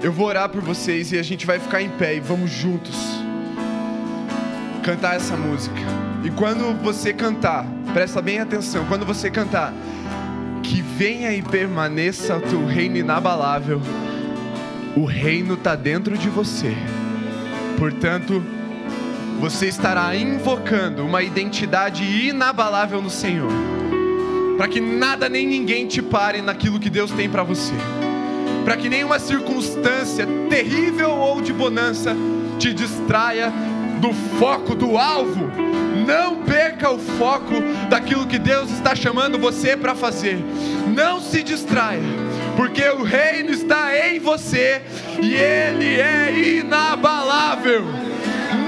[0.03, 2.97] eu vou orar por vocês e a gente vai ficar em pé e vamos juntos
[4.83, 6.04] cantar essa música.
[6.25, 9.75] E quando você cantar, presta bem atenção, quando você cantar,
[10.63, 13.79] que venha e permaneça o teu reino inabalável,
[14.97, 16.75] o reino está dentro de você,
[17.77, 18.43] portanto,
[19.39, 23.53] você estará invocando uma identidade inabalável no Senhor,
[24.57, 27.75] para que nada nem ninguém te pare naquilo que Deus tem para você,
[28.65, 32.17] para que nenhuma circunstância terrível ou de bonança
[32.59, 33.53] te distraia
[34.01, 35.84] do foco, do alvo.
[36.07, 37.55] Não perca o foco
[37.89, 40.39] daquilo que Deus está chamando você para fazer.
[40.95, 42.03] Não se distraia,
[42.57, 44.83] porque o reino está em você
[45.23, 47.85] e ele é inabalável.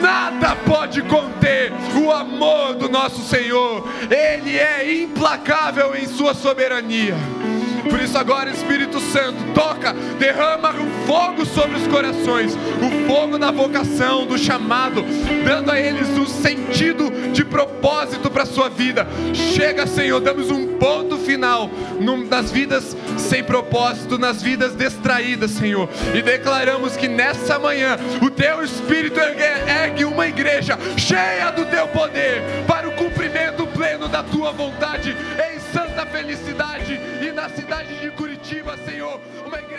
[0.01, 7.14] Nada pode conter o amor do nosso Senhor, ele é implacável em sua soberania.
[7.89, 13.51] Por isso, agora, Espírito Santo, toca, derrama o fogo sobre os corações, o fogo da
[13.51, 15.05] vocação, do chamado,
[15.45, 19.07] dando a eles um sentido de propósito para a sua vida.
[19.32, 21.70] Chega, Senhor, damos um ponto final
[22.28, 28.62] nas vidas sem propósito, nas vidas distraídas, Senhor, e declaramos que nessa manhã o teu
[28.62, 35.16] Espírito ergue uma igreja cheia do teu poder para o cumprimento pleno da tua vontade
[35.51, 39.75] em santa felicidade e na cidade de Curitiba, Senhor, uma igreja